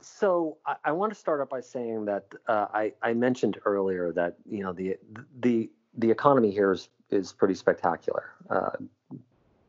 so 0.00 0.58
I, 0.66 0.76
I 0.86 0.92
want 0.92 1.12
to 1.12 1.18
start 1.18 1.40
off 1.40 1.48
by 1.48 1.60
saying 1.60 2.04
that 2.06 2.26
uh, 2.46 2.66
I, 2.72 2.92
I 3.02 3.14
mentioned 3.14 3.58
earlier 3.64 4.12
that 4.12 4.36
you 4.48 4.62
know 4.62 4.72
the 4.72 4.96
the 5.40 5.70
the 5.96 6.10
economy 6.10 6.50
here 6.50 6.72
is 6.72 6.88
is 7.10 7.32
pretty 7.32 7.54
spectacular. 7.54 8.30
Uh, 8.50 8.70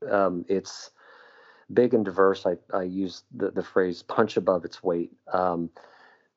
um, 0.10 0.46
it's 0.48 0.92
big 1.74 1.94
and 1.94 2.06
diverse. 2.06 2.46
I, 2.46 2.58
I 2.74 2.84
use 2.84 3.24
the, 3.36 3.52
the 3.52 3.64
phrase 3.64 4.04
punch 4.04 4.38
above 4.38 4.66
its 4.66 4.84
weight. 4.84 5.12
Um, 5.32 5.70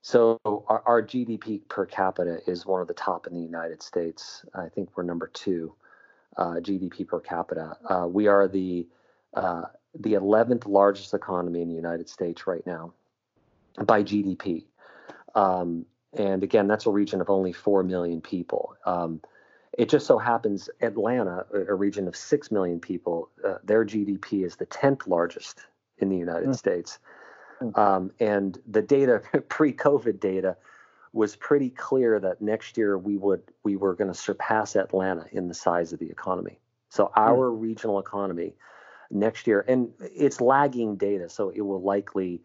so 0.02 0.38
our, 0.44 0.82
our 0.86 1.02
GDP 1.02 1.66
per 1.68 1.84
capita 1.86 2.40
is 2.46 2.64
one 2.64 2.80
of 2.80 2.88
the 2.88 2.94
top 2.94 3.26
in 3.26 3.34
the 3.34 3.40
United 3.40 3.82
States. 3.82 4.44
I 4.54 4.68
think 4.68 4.90
we're 4.96 5.02
number 5.02 5.28
two 5.32 5.74
uh, 6.36 6.54
GDP 6.60 7.06
per 7.06 7.20
capita. 7.20 7.76
Uh, 7.88 8.06
we 8.06 8.26
are 8.26 8.48
the 8.48 8.86
uh, 9.34 9.62
the 9.98 10.14
11th 10.14 10.66
largest 10.66 11.14
economy 11.14 11.62
in 11.62 11.68
the 11.68 11.74
United 11.74 12.08
States 12.08 12.46
right 12.46 12.64
now 12.66 12.92
by 13.84 14.02
GDP. 14.02 14.64
Um, 15.34 15.86
and 16.12 16.42
again, 16.42 16.68
that's 16.68 16.86
a 16.86 16.90
region 16.90 17.20
of 17.20 17.30
only 17.30 17.52
4 17.52 17.82
million 17.82 18.20
people. 18.20 18.76
Um, 18.86 19.20
it 19.76 19.88
just 19.88 20.06
so 20.06 20.18
happens 20.18 20.68
Atlanta, 20.80 21.46
a 21.52 21.74
region 21.74 22.08
of 22.08 22.16
6 22.16 22.50
million 22.50 22.80
people, 22.80 23.30
uh, 23.44 23.56
their 23.64 23.84
GDP 23.84 24.44
is 24.44 24.56
the 24.56 24.66
10th 24.66 25.06
largest 25.06 25.60
in 25.98 26.08
the 26.08 26.16
United 26.16 26.48
Mm. 26.48 26.56
States. 26.56 26.98
Mm. 27.60 27.78
Um, 27.78 28.10
and 28.20 28.58
the 28.66 28.82
data, 28.82 29.22
pre 29.48 29.72
COVID 29.72 30.20
data, 30.20 30.56
was 31.12 31.36
pretty 31.36 31.70
clear 31.70 32.20
that 32.20 32.40
next 32.40 32.76
year 32.76 32.98
we 32.98 33.16
would 33.16 33.42
we 33.64 33.76
were 33.76 33.94
going 33.94 34.12
to 34.12 34.18
surpass 34.18 34.76
Atlanta 34.76 35.26
in 35.32 35.48
the 35.48 35.54
size 35.54 35.92
of 35.92 35.98
the 35.98 36.10
economy. 36.10 36.58
So 36.90 37.10
our 37.16 37.50
mm. 37.50 37.60
regional 37.60 37.98
economy 37.98 38.54
next 39.10 39.46
year, 39.46 39.64
and 39.66 39.90
it's 40.00 40.40
lagging 40.40 40.96
data, 40.96 41.28
so 41.28 41.50
it 41.50 41.62
will 41.62 41.82
likely 41.82 42.42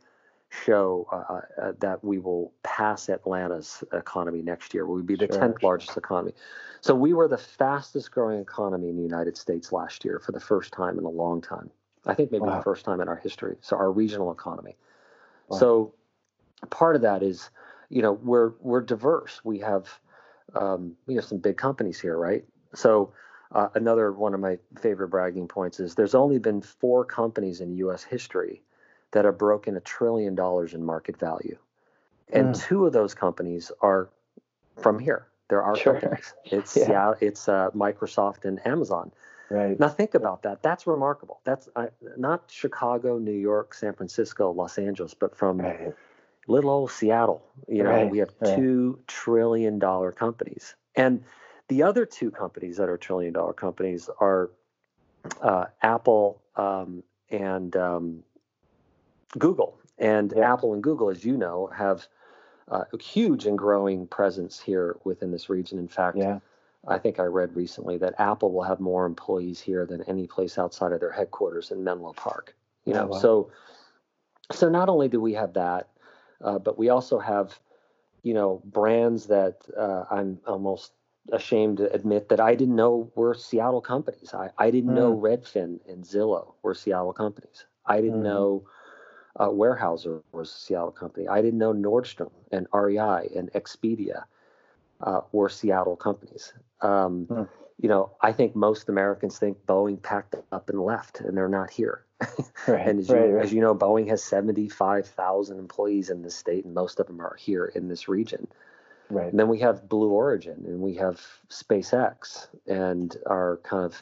show 0.66 1.08
uh, 1.12 1.62
uh, 1.62 1.74
that 1.80 2.04
we 2.04 2.20
will 2.20 2.54
pass 2.64 3.10
Atlanta's 3.10 3.84
economy 3.92 4.42
next 4.42 4.74
year. 4.74 4.86
We'll 4.86 5.02
be 5.02 5.16
the 5.16 5.28
sure, 5.28 5.42
10th 5.42 5.60
sure. 5.60 5.70
largest 5.70 5.98
economy. 5.98 6.34
So 6.82 6.94
we 6.94 7.14
were 7.14 7.28
the 7.28 7.38
fastest 7.38 8.12
growing 8.12 8.40
economy 8.40 8.90
in 8.90 8.96
the 8.96 9.04
United 9.04 9.36
States 9.38 9.72
last 9.72 10.06
year 10.06 10.20
for 10.20 10.32
the 10.32 10.40
first 10.40 10.72
time 10.72 11.00
in 11.00 11.06
a 11.06 11.10
long 11.10 11.42
time. 11.42 11.72
I 12.06 12.14
think 12.14 12.32
maybe 12.32 12.44
wow. 12.44 12.58
the 12.58 12.64
first 12.64 12.86
time 12.86 13.02
in 13.02 13.08
our 13.08 13.16
history. 13.16 13.56
So 13.62 13.78
our 13.78 13.92
regional 13.92 14.32
economy. 14.32 14.76
Wow. 15.54 15.60
So 15.60 15.94
part 16.70 16.96
of 16.96 17.02
that 17.02 17.24
is, 17.24 17.50
you 17.90 18.02
know, 18.02 18.14
we're 18.14 18.54
we're 18.60 18.82
diverse. 18.82 19.42
We 19.44 19.60
have 19.60 19.88
um, 20.56 20.96
we 21.06 21.16
have 21.16 21.26
some 21.26 21.40
big 21.40 21.58
companies 21.58 22.00
here, 22.00 22.18
right? 22.18 22.44
So 22.74 23.14
uh, 23.52 23.70
another 23.76 24.12
one 24.12 24.34
of 24.34 24.40
my 24.40 24.58
favorite 24.80 25.10
bragging 25.10 25.48
points 25.48 25.80
is 25.80 25.96
there's 25.96 26.16
only 26.16 26.40
been 26.40 26.62
four 26.62 27.06
companies 27.06 27.62
in 27.62 27.76
U.S. 27.78 28.04
history 28.04 28.64
that 29.12 29.26
have 29.26 29.38
broken 29.38 29.78
a 29.78 29.80
trillion 29.82 30.36
dollars 30.36 30.74
in 30.74 30.84
market 30.84 31.18
value. 31.18 31.58
And 32.32 32.56
mm. 32.56 32.64
two 32.64 32.86
of 32.88 32.94
those 32.94 33.14
companies 33.14 33.72
are 33.82 34.10
from 34.82 34.98
here. 34.98 35.28
There 35.50 35.62
are 35.62 35.76
sure. 35.76 36.00
companies. 36.00 36.34
It's 36.46 36.76
yeah. 36.76 36.90
yeah 36.90 37.14
it's 37.22 37.48
uh, 37.48 37.70
Microsoft 37.76 38.46
and 38.46 38.66
Amazon. 38.66 39.12
Right. 39.54 39.80
Now 39.80 39.88
think 39.88 40.16
about 40.16 40.42
that. 40.44 40.64
That's 40.64 40.88
remarkable. 40.88 41.40
That's 41.44 41.70
uh, 41.76 41.88
not 42.18 42.50
Chicago, 42.50 43.20
New 43.20 43.32
York, 43.32 43.76
San 43.76 43.94
Francisco, 43.94 44.52
Los 44.52 44.80
Angeles, 44.80 45.14
but 45.14 45.36
from 45.36 45.60
right. 45.60 45.94
little 46.48 46.72
old 46.72 46.90
Seattle. 46.90 47.46
You 47.68 47.84
know, 47.84 47.92
right. 47.92 48.10
we 48.10 48.18
have 48.18 48.32
right. 48.42 48.56
two 48.56 49.00
trillion 49.06 49.78
dollar 49.78 50.12
companies, 50.12 50.74
and 50.96 51.24
the 51.68 51.84
other 51.84 52.04
two 52.04 52.32
companies 52.32 52.78
that 52.78 52.90
are 52.90 52.98
trillion 52.98 53.34
dollar 53.34 53.54
companies 53.54 54.10
are 54.20 54.50
uh, 55.42 55.66
Apple 55.84 56.42
um, 56.56 57.04
and 57.30 57.76
um, 57.76 58.24
Google. 59.38 59.78
And 60.00 60.34
yeah. 60.36 60.52
Apple 60.52 60.74
and 60.74 60.82
Google, 60.82 61.12
as 61.12 61.24
you 61.24 61.38
know, 61.38 61.68
have 61.68 62.08
uh, 62.70 62.86
a 62.92 63.02
huge 63.02 63.46
and 63.46 63.56
growing 63.56 64.08
presence 64.08 64.60
here 64.60 64.98
within 65.04 65.30
this 65.30 65.48
region. 65.48 65.78
In 65.78 65.88
fact, 65.88 66.18
yeah. 66.18 66.40
I 66.88 66.98
think 66.98 67.20
I 67.20 67.24
read 67.24 67.56
recently 67.56 67.98
that 68.00 68.20
Apple 68.20 68.52
will 68.52 68.64
have 68.64 68.80
more 68.80 69.06
employees 69.06 69.62
here 69.62 69.86
than 69.86 70.04
any 70.04 70.28
place 70.28 70.58
outside 70.58 70.92
of 70.92 71.00
their 71.00 71.12
headquarters 71.12 71.72
in 71.72 71.84
Menlo 71.84 72.14
Park. 72.14 72.56
You 72.86 72.94
oh, 72.94 72.98
know, 72.98 73.04
oh, 73.04 73.08
wow. 73.08 73.20
so 73.20 73.52
so 74.52 74.70
not 74.70 74.90
only 74.90 75.08
do 75.08 75.22
we 75.22 75.34
have 75.34 75.54
that, 75.54 75.90
uh, 76.42 76.60
but 76.60 76.78
we 76.78 76.90
also 76.90 77.20
have, 77.20 77.58
you 78.22 78.34
know, 78.34 78.62
brands 78.66 79.28
that 79.28 79.62
uh, 79.78 80.04
I'm 80.12 80.40
almost 80.46 80.92
ashamed 81.32 81.78
to 81.78 81.92
admit 81.94 82.28
that 82.30 82.42
I 82.42 82.56
didn't 82.56 82.76
know 82.76 83.10
were 83.16 83.34
Seattle 83.34 83.82
companies. 83.82 84.34
I, 84.34 84.50
I 84.58 84.70
didn't 84.70 84.92
mm. 84.92 84.96
know 84.96 85.18
Redfin 85.18 85.80
and 85.88 86.04
Zillow 86.04 86.54
were 86.62 86.76
Seattle 86.76 87.14
companies. 87.14 87.66
I 87.86 88.02
didn't 88.02 88.20
mm. 88.20 88.24
know 88.24 88.64
uh, 89.40 89.48
Weyerhaeuser 89.48 90.22
was 90.34 90.50
a 90.50 90.54
Seattle 90.54 90.92
company. 90.92 91.30
I 91.30 91.42
didn't 91.42 91.60
know 91.60 91.74
Nordstrom 91.74 92.32
and 92.52 92.68
REI 92.74 93.30
and 93.36 93.52
Expedia 93.54 94.26
uh, 95.04 95.22
were 95.32 95.50
Seattle 95.50 95.96
companies. 95.96 96.54
Um, 96.82 97.26
hmm. 97.26 97.44
You 97.80 97.90
know, 97.90 98.12
I 98.22 98.32
think 98.32 98.56
most 98.56 98.88
Americans 98.88 99.38
think 99.38 99.58
Boeing 99.66 100.02
packed 100.02 100.36
up 100.52 100.70
and 100.70 100.80
left, 100.80 101.20
and 101.20 101.36
they're 101.36 101.50
not 101.50 101.70
here. 101.70 102.06
Right, 102.66 102.88
and 102.88 103.00
as 103.00 103.10
you, 103.10 103.16
right, 103.16 103.34
right. 103.34 103.44
as 103.44 103.52
you 103.52 103.60
know, 103.60 103.76
Boeing 103.76 104.08
has 104.08 104.24
75,000 104.24 105.60
employees 105.60 106.10
in 106.10 106.22
this 106.22 106.34
state, 106.34 106.64
and 106.64 106.74
most 106.74 107.02
of 107.02 107.08
them 107.08 107.20
are 107.20 107.36
here 107.38 107.66
in 107.66 107.90
this 107.90 108.08
region. 108.08 108.48
Right. 109.10 109.30
And 109.30 109.38
then 109.38 109.50
we 109.50 109.60
have 109.60 109.90
Blue 109.90 110.10
Origin, 110.10 110.64
and 110.66 110.80
we 110.80 110.96
have 110.96 111.20
SpaceX, 111.50 112.48
and 112.66 113.14
our 113.26 113.60
kind 113.64 113.84
of 113.84 114.02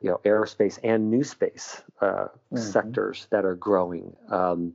you 0.00 0.10
know 0.10 0.20
aerospace 0.24 0.80
and 0.82 1.10
new 1.10 1.22
space 1.22 1.82
uh, 2.00 2.06
mm-hmm. 2.06 2.56
sectors 2.56 3.28
that 3.30 3.44
are 3.44 3.54
growing. 3.54 4.16
Um, 4.28 4.74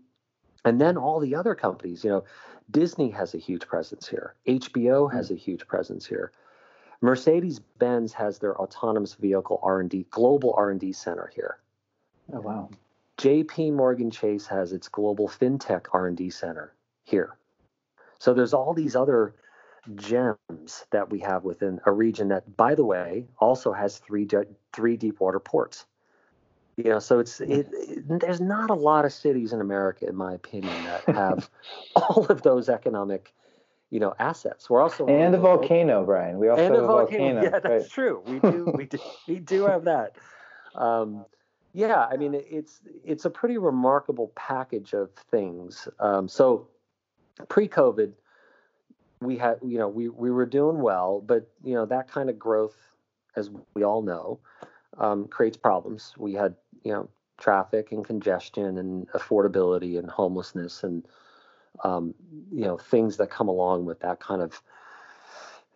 and 0.63 0.79
then 0.79 0.97
all 0.97 1.19
the 1.19 1.35
other 1.35 1.55
companies, 1.55 2.03
you 2.03 2.09
know, 2.09 2.23
Disney 2.71 3.10
has 3.12 3.34
a 3.34 3.38
huge 3.38 3.67
presence 3.67 4.08
here. 4.08 4.36
HBO 4.47 5.12
has 5.12 5.28
mm-hmm. 5.28 5.36
a 5.36 5.38
huge 5.38 5.67
presence 5.67 6.06
here. 6.06 6.32
Mercedes 7.01 7.60
Benz 7.78 8.13
has 8.13 8.39
their 8.39 8.58
autonomous 8.60 9.13
vehicle 9.15 9.60
R&D 9.62 10.08
global 10.10 10.54
R&D 10.58 10.93
center 10.93 11.32
here. 11.36 11.60
Oh 12.34 12.39
wow. 12.39 12.69
JP 13.17 13.73
Morgan 13.73 14.12
Chase 14.12 14.47
has 14.47 14.73
its 14.73 14.88
global 14.88 15.28
fintech 15.28 15.86
R&D 15.93 16.30
center 16.32 16.73
here. 17.04 17.38
So 18.19 18.34
there's 18.34 18.54
all 18.54 18.73
these 18.73 18.95
other 18.95 19.36
gems 19.93 20.86
that 20.91 21.10
we 21.10 21.19
have 21.19 21.43
within 21.43 21.80
a 21.86 21.91
region 21.91 22.30
that, 22.30 22.58
by 22.58 22.75
the 22.75 22.84
way, 22.84 23.25
also 23.39 23.71
has 23.71 23.99
three 23.99 24.28
three 24.73 24.97
deep 24.97 25.19
water 25.19 25.39
ports. 25.39 25.86
You 26.77 26.83
know, 26.85 26.99
so 26.99 27.19
it's 27.19 27.39
it, 27.39 27.69
it, 27.71 28.19
there's 28.19 28.41
not 28.41 28.69
a 28.69 28.73
lot 28.73 29.05
of 29.05 29.13
cities 29.13 29.53
in 29.53 29.61
America, 29.61 30.07
in 30.07 30.15
my 30.15 30.33
opinion, 30.33 30.75
that 30.83 31.15
have 31.15 31.49
all 31.95 32.25
of 32.27 32.41
those 32.41 32.67
economic, 32.67 33.33
you 33.91 34.01
know, 34.01 34.13
assets. 34.19 34.69
We're 34.69 34.81
also 34.81 35.07
and 35.07 35.33
a 35.33 35.38
volcano, 35.38 36.03
Brian. 36.05 36.38
We 36.38 36.49
also 36.49 36.65
and 36.65 36.75
have 36.75 36.83
a 36.83 36.88
volcano. 36.88 37.41
volcano. 37.41 37.43
Yeah, 37.43 37.59
that's 37.59 37.65
right. 37.65 37.89
true. 37.89 38.21
We 38.25 38.39
do 38.39 38.73
we 38.75 38.85
do 38.85 38.97
we 39.25 39.39
do 39.39 39.65
have 39.65 39.85
that. 39.85 40.17
Um, 40.75 41.25
yeah, 41.75 42.05
I 42.09 42.17
mean, 42.17 42.33
it's 42.33 42.79
it's 43.03 43.25
a 43.25 43.29
pretty 43.29 43.57
remarkable 43.57 44.31
package 44.35 44.93
of 44.93 45.11
things. 45.29 45.88
Um, 45.99 46.27
so, 46.27 46.67
pre-COVID, 47.49 48.13
we 49.21 49.38
had 49.38 49.59
you 49.61 49.77
know 49.77 49.88
we 49.88 50.09
we 50.09 50.31
were 50.31 50.45
doing 50.45 50.79
well, 50.79 51.21
but 51.25 51.49
you 51.63 51.73
know 51.73 51.85
that 51.85 52.09
kind 52.09 52.29
of 52.29 52.39
growth, 52.39 52.77
as 53.35 53.49
we 53.73 53.83
all 53.83 54.01
know, 54.01 54.39
um, 54.97 55.27
creates 55.27 55.57
problems. 55.57 56.13
We 56.17 56.33
had 56.33 56.55
you 56.86 56.93
know 56.93 57.10
traffic 57.38 57.91
and 57.91 58.06
congestion 58.06 58.78
and 58.78 59.10
affordability 59.10 60.00
and 60.00 60.10
homelessness 60.10 60.84
and 60.84 61.06
um, 61.84 62.13
you 62.52 62.63
know 62.63 62.78
things 62.78 63.17
that 63.17 63.30
come 63.30 63.50
along 63.50 63.86
with 63.86 64.00
that 64.00 64.19
kind 64.19 64.41
of 64.41 64.62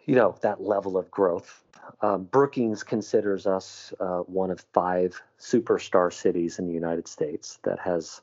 you 0.05 0.15
know 0.15 0.35
that 0.41 0.61
level 0.61 0.97
of 0.97 1.11
growth. 1.11 1.63
Um, 2.01 2.25
Brookings 2.25 2.83
considers 2.83 3.47
us 3.47 3.93
uh, 3.99 4.19
one 4.19 4.51
of 4.51 4.63
five 4.73 5.19
superstar 5.39 6.13
cities 6.13 6.59
in 6.59 6.67
the 6.67 6.73
United 6.73 7.07
States 7.07 7.57
that 7.63 7.79
has 7.79 8.21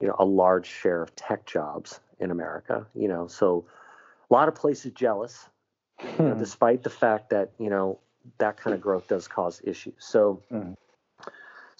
you 0.00 0.08
know 0.08 0.16
a 0.18 0.24
large 0.24 0.66
share 0.66 1.02
of 1.02 1.14
tech 1.14 1.46
jobs 1.46 2.00
in 2.18 2.30
America. 2.30 2.86
You 2.94 3.08
know 3.08 3.28
so 3.28 3.66
a 4.30 4.32
lot 4.32 4.48
of 4.48 4.54
places 4.54 4.92
jealous, 4.92 5.48
hmm. 5.98 6.22
you 6.22 6.28
know, 6.30 6.34
despite 6.34 6.82
the 6.82 6.90
fact 6.90 7.30
that 7.30 7.52
you 7.58 7.70
know 7.70 8.00
that 8.38 8.56
kind 8.56 8.74
of 8.74 8.80
growth 8.80 9.08
does 9.08 9.28
cause 9.28 9.60
issues. 9.64 9.94
So, 9.98 10.42
hmm. 10.48 10.72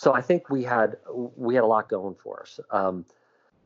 So 0.03 0.13
I 0.13 0.21
think 0.21 0.51
we 0.51 0.65
had 0.65 0.97
we 1.37 1.55
had 1.55 1.63
a 1.63 1.67
lot 1.69 1.89
going 1.89 2.17
for 2.17 2.43
us. 2.43 2.59
Um, 2.73 3.05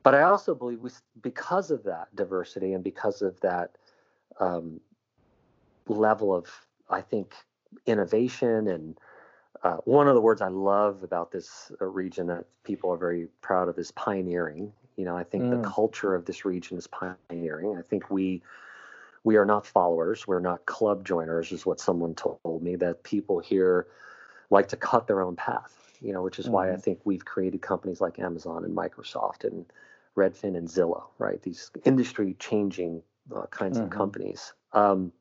but 0.03 0.14
I 0.14 0.20
also 0.20 0.55
believe 0.55 0.81
we, 0.81 0.90
because 1.22 1.70
of 1.70 1.83
that 1.85 2.14
diversity 2.14 2.75
and 2.75 2.85
because 2.85 3.22
of 3.22 3.40
that 3.40 3.70
um, 4.38 4.79
level 5.88 6.35
of, 6.35 6.46
I 6.90 7.01
think, 7.01 7.35
innovation 7.87 8.68
and 8.68 8.99
uh, 9.62 9.79
one 9.87 10.09
of 10.09 10.14
the 10.14 10.20
words 10.20 10.42
I 10.42 10.49
love 10.49 11.03
about 11.03 11.33
this 11.33 11.72
uh, 11.81 11.87
region 11.87 12.27
that 12.27 12.44
people 12.64 12.92
are 12.92 12.99
very 12.99 13.29
proud 13.40 13.70
of 13.70 13.79
is 13.79 13.90
pioneering. 13.92 14.70
You 14.96 15.07
know, 15.07 15.16
I 15.16 15.25
think 15.25 15.44
mm. 15.44 15.62
the 15.62 15.66
culture 15.66 16.14
of 16.14 16.27
this 16.27 16.44
region 16.44 16.77
is 16.77 16.87
pioneering. 16.87 17.79
I 17.79 17.83
think 17.83 18.11
we 18.11 18.42
we 19.25 19.37
are 19.37 19.46
not 19.46 19.66
followers. 19.66 20.27
We're 20.27 20.40
not 20.40 20.66
club 20.66 21.03
joiners, 21.03 21.51
is 21.51 21.64
what 21.64 21.81
someone 21.81 22.14
told 22.14 22.62
me. 22.62 22.77
That 22.77 23.05
people 23.05 23.38
here 23.38 23.87
like 24.51 24.68
to 24.68 24.77
cut 24.77 25.07
their 25.07 25.22
own 25.22 25.35
path, 25.35 25.86
you 26.00 26.12
know, 26.12 26.22
which 26.22 26.38
is 26.38 26.46
mm-hmm. 26.46 26.54
why 26.54 26.68
I 26.68 26.72
mm-hmm. 26.72 26.80
think 26.80 27.00
we've 27.04 27.24
created 27.24 27.62
companies 27.62 28.00
like 28.00 28.18
Amazon 28.18 28.64
and 28.64 28.76
Microsoft 28.76 29.44
and 29.44 29.66
Redfin 30.16 30.56
and 30.56 30.68
Zillow, 30.68 31.04
right? 31.18 31.40
These 31.42 31.70
industry 31.85 32.37
changing 32.38 33.02
uh, 33.35 33.46
kinds 33.46 33.76
mm-hmm. 33.76 33.87
of 33.87 33.90
companies. 33.90 34.52
Um, 34.72 35.12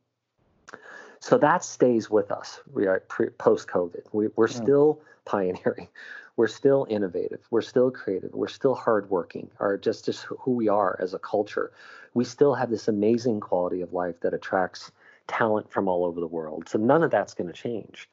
so 1.20 1.38
that 1.40 1.64
stays 1.64 2.10
with 2.10 2.32
us. 2.32 2.60
We 2.72 2.88
are 2.88 3.00
post 3.38 3.68
COVID. 3.68 4.04
We, 4.12 4.26
are 4.26 4.30
mm. 4.30 4.50
still 4.50 5.02
pioneering. 5.26 5.88
We're 6.38 6.48
still 6.48 6.86
innovative. 6.90 7.40
We're 7.50 7.62
still 7.62 7.90
creative. 7.90 8.32
We're 8.34 8.50
still 8.50 8.76
hardworking. 8.76 9.50
Or 9.58 9.78
just 9.78 10.04
just 10.04 10.24
who 10.26 10.52
we 10.52 10.68
are 10.68 11.00
as 11.02 11.14
a 11.14 11.20
culture 11.20 11.72
we 12.16 12.24
still 12.24 12.56
have 12.56 12.72
this 12.72 12.88
amazing 12.88 13.42
quality 13.42 13.82
of 13.82 13.94
life 13.94 14.20
that 14.22 14.34
attracts 14.34 14.92
talent 15.28 15.70
from 15.70 15.88
all 15.88 16.06
over 16.06 16.20
the 16.20 16.28
world. 16.28 16.68
So 16.68 16.80
none 16.80 17.04
of 17.04 17.12
that's 17.12 17.36
going 17.36 17.48
to 17.48 17.54
change. 17.54 18.10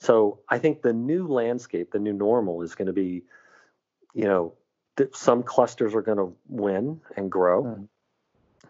So 0.00 0.40
I 0.48 0.58
think 0.58 0.82
the 0.82 0.92
new 0.92 1.26
landscape, 1.26 1.92
the 1.92 1.98
new 1.98 2.12
normal 2.12 2.62
is 2.62 2.74
going 2.74 2.86
to 2.86 2.92
be, 2.92 3.22
you 4.14 4.24
know, 4.24 4.54
th- 4.96 5.14
some 5.14 5.42
clusters 5.42 5.94
are 5.94 6.02
going 6.02 6.18
to 6.18 6.34
win 6.48 7.00
and 7.16 7.30
grow. 7.30 7.64
Mm. 7.64 7.88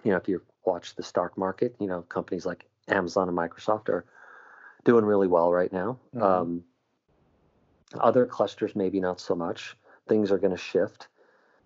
You 0.05 0.11
know, 0.13 0.17
if 0.17 0.29
you 0.29 0.43
watch 0.65 0.97
the 0.97 1.03
stock 1.03 1.39
market, 1.39 1.77
you 1.79 1.87
know, 1.87 2.03
companies 2.03 2.45
like 2.45 2.67
Amazon 2.89 3.29
and 3.29 3.37
Microsoft 3.37 3.89
are 3.89 4.05
doing 4.85 5.05
really 5.05 5.29
well 5.29 5.53
right 5.53 5.73
now. 5.73 5.99
Mm. 6.15 6.23
Um, 6.23 6.65
other 7.95 8.27
clusters, 8.27 8.75
maybe 8.75 9.01
not 9.01 9.21
so 9.21 9.35
much. 9.35 9.77
Things 10.09 10.31
are 10.33 10.39
going 10.39 10.57
to 10.57 10.63
shift 10.63 11.09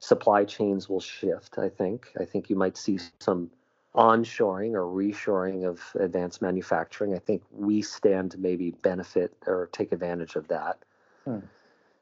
supply 0.05 0.45
chains 0.45 0.89
will 0.89 1.01
shift. 1.01 1.59
I 1.59 1.69
think. 1.69 2.09
I 2.21 2.25
think 2.25 2.51
you 2.51 2.57
might 2.57 2.77
see 2.77 2.99
some 3.21 3.51
onshoring 3.95 4.73
or 4.73 4.83
reshoring 4.83 5.67
of 5.67 5.81
advanced 6.01 6.43
manufacturing. 6.43 7.15
I 7.15 7.19
think 7.19 7.43
we 7.53 7.81
stand 7.83 8.33
to 8.33 8.39
maybe 8.39 8.71
benefit 8.71 9.33
or 9.47 9.69
take 9.73 9.93
advantage 9.93 10.37
of 10.37 10.49
that. 10.49 10.79
Hmm. 11.25 11.39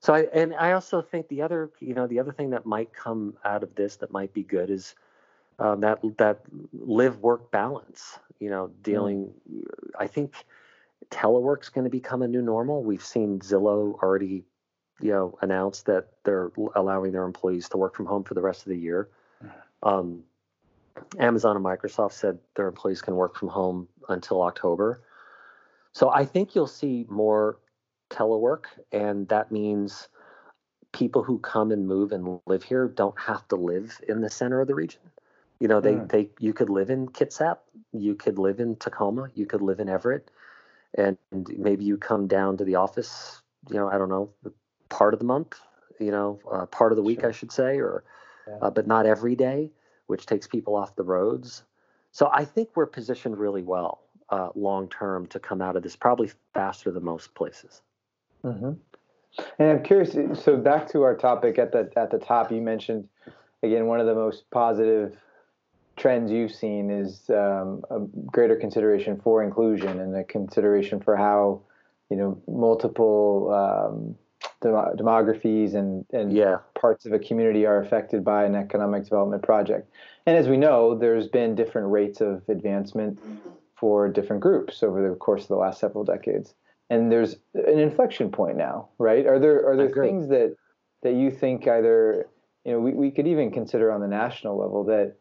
So 0.00 0.14
I 0.14 0.26
and 0.32 0.54
I 0.54 0.72
also 0.72 1.00
think 1.02 1.28
the 1.28 1.42
other 1.42 1.70
you 1.80 1.94
know 1.94 2.06
the 2.06 2.18
other 2.18 2.32
thing 2.32 2.50
that 2.50 2.66
might 2.66 2.92
come 2.92 3.36
out 3.44 3.62
of 3.62 3.74
this 3.74 3.96
that 3.96 4.10
might 4.10 4.32
be 4.32 4.42
good 4.42 4.70
is 4.70 4.94
um, 5.58 5.80
that 5.80 6.00
that 6.16 6.40
live 6.72 7.20
work 7.20 7.50
balance. 7.50 8.18
You 8.40 8.50
know, 8.50 8.66
hmm. 8.66 8.82
dealing. 8.82 9.34
Mm. 9.52 9.64
I 9.98 10.06
think 10.06 10.34
telework's 11.10 11.68
going 11.68 11.84
to 11.84 11.90
become 11.90 12.22
a 12.22 12.28
new 12.28 12.42
normal. 12.42 12.82
We've 12.82 13.04
seen 13.04 13.40
Zillow 13.40 13.94
already, 14.02 14.44
you 15.00 15.10
know, 15.10 15.38
announce 15.42 15.82
that 15.82 16.08
they're 16.24 16.50
allowing 16.74 17.12
their 17.12 17.24
employees 17.24 17.68
to 17.70 17.76
work 17.76 17.94
from 17.94 18.06
home 18.06 18.24
for 18.24 18.34
the 18.34 18.40
rest 18.40 18.62
of 18.62 18.70
the 18.70 18.78
year. 18.78 19.08
Hmm. 19.40 19.48
Um, 19.82 20.22
Amazon 21.18 21.56
and 21.56 21.64
Microsoft 21.64 22.12
said 22.12 22.38
their 22.56 22.68
employees 22.68 23.02
can 23.02 23.14
work 23.14 23.36
from 23.36 23.48
home 23.48 23.88
until 24.08 24.42
October. 24.42 25.02
So 25.92 26.10
I 26.10 26.24
think 26.24 26.54
you'll 26.54 26.66
see 26.66 27.06
more 27.08 27.58
telework, 28.10 28.64
and 28.92 29.28
that 29.28 29.52
means 29.52 30.08
people 30.92 31.22
who 31.22 31.38
come 31.38 31.70
and 31.70 31.86
move 31.86 32.12
and 32.12 32.40
live 32.46 32.62
here 32.62 32.88
don't 32.88 33.18
have 33.18 33.46
to 33.48 33.56
live 33.56 33.98
in 34.08 34.20
the 34.20 34.30
center 34.30 34.60
of 34.60 34.68
the 34.68 34.74
region. 34.74 35.00
You 35.60 35.68
know, 35.68 35.80
they, 35.80 35.94
mm. 35.94 36.10
they 36.10 36.28
you 36.38 36.52
could 36.52 36.70
live 36.70 36.90
in 36.90 37.08
Kitsap, 37.08 37.58
you 37.92 38.14
could 38.14 38.38
live 38.38 38.60
in 38.60 38.76
Tacoma, 38.76 39.28
you 39.34 39.46
could 39.46 39.62
live 39.62 39.80
in 39.80 39.88
Everett, 39.88 40.30
and 40.98 41.16
maybe 41.56 41.84
you 41.84 41.96
come 41.96 42.26
down 42.26 42.56
to 42.56 42.64
the 42.64 42.74
office. 42.74 43.42
You 43.70 43.76
know, 43.76 43.88
I 43.88 43.96
don't 43.96 44.08
know, 44.08 44.30
part 44.88 45.14
of 45.14 45.20
the 45.20 45.26
month. 45.26 45.54
You 46.00 46.10
know, 46.10 46.40
uh, 46.50 46.66
part 46.66 46.90
of 46.90 46.96
the 46.96 47.02
week, 47.02 47.20
sure. 47.20 47.28
I 47.28 47.32
should 47.32 47.52
say, 47.52 47.78
or 47.78 48.02
yeah. 48.48 48.56
uh, 48.60 48.70
but 48.70 48.86
not 48.86 49.06
every 49.06 49.36
day, 49.36 49.70
which 50.12 50.26
takes 50.26 50.46
people 50.46 50.76
off 50.76 50.94
the 50.94 51.02
roads. 51.02 51.62
So 52.10 52.28
I 52.34 52.44
think 52.44 52.68
we're 52.74 52.84
positioned 52.84 53.38
really 53.38 53.62
well 53.62 54.02
uh, 54.28 54.50
long 54.54 54.90
term 54.90 55.26
to 55.28 55.40
come 55.40 55.62
out 55.62 55.74
of 55.74 55.82
this, 55.82 55.96
probably 55.96 56.30
faster 56.52 56.90
than 56.90 57.02
most 57.02 57.34
places. 57.34 57.80
Mm-hmm. 58.44 58.72
And 59.58 59.70
I'm 59.70 59.82
curious. 59.82 60.12
So 60.44 60.58
back 60.58 60.86
to 60.90 61.00
our 61.00 61.16
topic 61.16 61.58
at 61.58 61.72
the 61.72 61.90
at 61.96 62.10
the 62.10 62.18
top, 62.18 62.52
you 62.52 62.60
mentioned 62.60 63.08
again 63.62 63.86
one 63.86 64.00
of 64.00 64.06
the 64.06 64.14
most 64.14 64.50
positive 64.50 65.16
trends 65.96 66.30
you've 66.30 66.54
seen 66.54 66.90
is 66.90 67.30
um, 67.30 67.82
a 67.90 68.00
greater 68.26 68.56
consideration 68.56 69.18
for 69.18 69.42
inclusion 69.42 69.98
and 69.98 70.14
a 70.14 70.24
consideration 70.24 71.00
for 71.00 71.16
how 71.16 71.62
you 72.10 72.18
know 72.18 72.38
multiple 72.46 73.50
um, 73.50 74.14
dem- 74.60 74.96
demographies 74.96 75.74
and 75.74 76.04
and 76.12 76.32
yeah. 76.32 76.58
parts 76.74 77.06
of 77.06 77.12
a 77.12 77.18
community 77.18 77.66
are 77.66 77.80
affected 77.80 78.24
by 78.24 78.44
an 78.44 78.54
economic 78.54 79.04
development 79.04 79.42
project. 79.42 79.90
And 80.26 80.36
as 80.36 80.48
we 80.48 80.56
know, 80.56 80.96
there's 80.96 81.28
been 81.28 81.54
different 81.54 81.90
rates 81.90 82.20
of 82.20 82.42
advancement 82.48 83.18
for 83.74 84.08
different 84.08 84.42
groups 84.42 84.82
over 84.82 85.08
the 85.08 85.16
course 85.16 85.42
of 85.42 85.48
the 85.48 85.56
last 85.56 85.80
several 85.80 86.04
decades. 86.04 86.54
And 86.88 87.10
there's 87.10 87.36
an 87.54 87.78
inflection 87.78 88.30
point 88.30 88.56
now, 88.56 88.88
right? 88.98 89.26
Are 89.26 89.38
there 89.38 89.66
are 89.68 89.76
there 89.76 89.90
things 89.90 90.28
that 90.28 90.56
that 91.02 91.14
you 91.14 91.30
think 91.30 91.66
either 91.66 92.28
you 92.64 92.72
know 92.72 92.80
we, 92.80 92.92
we 92.92 93.10
could 93.10 93.26
even 93.26 93.50
consider 93.50 93.90
on 93.90 94.00
the 94.00 94.08
national 94.08 94.58
level 94.58 94.84
that 94.84 95.16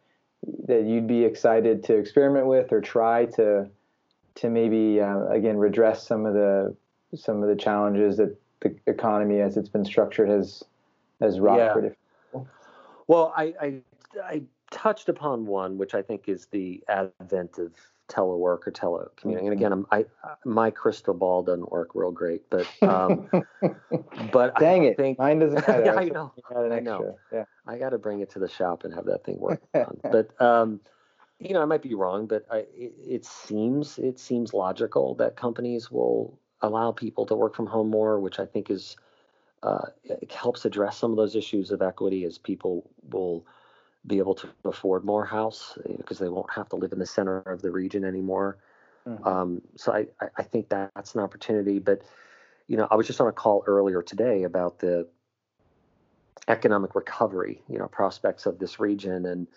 that 0.68 0.86
you'd 0.86 1.08
be 1.08 1.24
excited 1.24 1.84
to 1.86 1.96
experiment 1.96 2.48
with 2.48 2.72
or 2.72 2.82
try 2.82 3.26
to 3.26 3.68
to 4.36 4.50
maybe 4.50 5.00
uh, 5.00 5.26
again 5.28 5.58
redress 5.58 6.08
some 6.08 6.26
of 6.26 6.34
the 6.34 6.76
some 7.16 7.44
of 7.44 7.50
the 7.50 7.56
challenges 7.56 8.18
that 8.18 8.36
the 8.62 8.76
economy 8.88 9.42
as 9.42 9.58
it's 9.58 9.70
been 9.70 9.86
structured 9.86 10.30
has 10.30 10.64
has 11.20 11.40
wrought 11.40 11.84
yeah. 11.84 12.42
Well, 13.08 13.34
I, 13.36 13.54
I 13.62 13.82
I 14.24 14.42
touched 14.72 15.10
upon 15.10 15.46
one, 15.46 15.78
which 15.78 15.94
I 15.94 16.02
think 16.02 16.30
is 16.30 16.48
the 16.48 16.84
advent 16.88 17.58
of 17.58 17.74
telework 18.08 18.68
or 18.68 18.72
telecommuting. 18.72 19.46
And 19.46 19.54
again, 19.54 19.72
I'm, 19.72 19.86
I 19.92 20.06
my 20.46 20.70
crystal 20.70 21.14
ball 21.14 21.44
doesn't 21.44 21.72
work 21.72 21.90
real 21.94 22.12
great, 22.12 22.50
but 22.50 22.68
um, 22.82 23.30
but 24.32 24.58
dang 24.60 24.84
I 24.84 24.88
it, 24.88 24.98
think, 24.98 25.20
mine 25.20 25.40
doesn't 25.40 25.64
yeah, 25.68 25.96
I 25.96 26.06
know, 26.06 26.34
I 26.54 26.80
know. 26.80 27.18
Yeah. 27.32 27.46
I 27.68 27.78
got 27.78 27.90
to 27.90 27.98
bring 27.98 28.22
it 28.22 28.30
to 28.32 28.40
the 28.40 28.50
shop 28.50 28.84
and 28.84 28.94
have 28.94 29.06
that 29.06 29.24
thing 29.24 29.40
work. 29.40 29.62
but 30.04 30.40
um, 30.42 30.82
you 31.40 31.54
know, 31.54 31.62
I 31.62 31.66
might 31.66 31.82
be 31.82 31.94
wrong, 31.94 32.28
but 32.28 32.46
I, 32.52 32.60
it, 32.76 32.94
it 32.98 33.26
seems 33.26 33.98
it 33.98 34.20
seems 34.20 34.54
logical 34.54 35.16
that 35.16 35.36
companies 35.36 35.90
will 35.90 36.38
allow 36.62 36.92
people 36.92 37.26
to 37.26 37.36
work 37.36 37.56
from 37.56 37.68
home 37.68 37.90
more, 37.90 38.20
which 38.20 38.40
I 38.40 38.46
think 38.46 38.70
is 38.70 38.96
uh, 39.64 39.88
helps 40.30 40.66
address 40.66 40.98
some 40.98 41.12
of 41.12 41.18
those 41.18 41.36
issues 41.36 41.72
of 41.72 41.82
equity 41.82 42.26
as 42.26 42.38
people 42.38 42.90
will 43.12 43.46
be 44.08 44.18
able 44.18 44.34
to 44.34 44.50
afford 44.66 45.06
more 45.06 45.24
house 45.24 45.78
because 45.98 46.18
they 46.18 46.30
won't 46.30 46.52
have 46.52 46.68
to 46.70 46.76
live 46.76 46.92
in 46.92 47.00
the 47.00 47.06
center 47.06 47.40
of 47.42 47.62
the 47.62 47.70
region 47.70 48.04
anymore. 48.04 48.58
Mm-hmm. 49.08 49.28
Um, 49.28 49.62
so 49.76 49.94
I, 49.94 50.08
I 50.38 50.44
think 50.44 50.70
that 50.70 50.92
that's 50.96 51.14
an 51.14 51.22
opportunity. 51.22 51.80
But 51.80 52.02
you 52.68 52.78
know, 52.78 52.88
I 52.90 52.96
was 52.96 53.06
just 53.06 53.22
on 53.22 53.28
a 53.28 53.32
call 53.32 53.64
earlier 53.68 54.02
today 54.02 54.44
about 54.44 54.80
the 54.80 55.08
economic 56.48 56.96
recovery, 56.96 57.62
you 57.70 57.78
know, 57.78 57.88
prospects 57.88 58.46
of 58.46 58.58
this 58.60 58.80
region, 58.80 59.26
and 59.26 59.48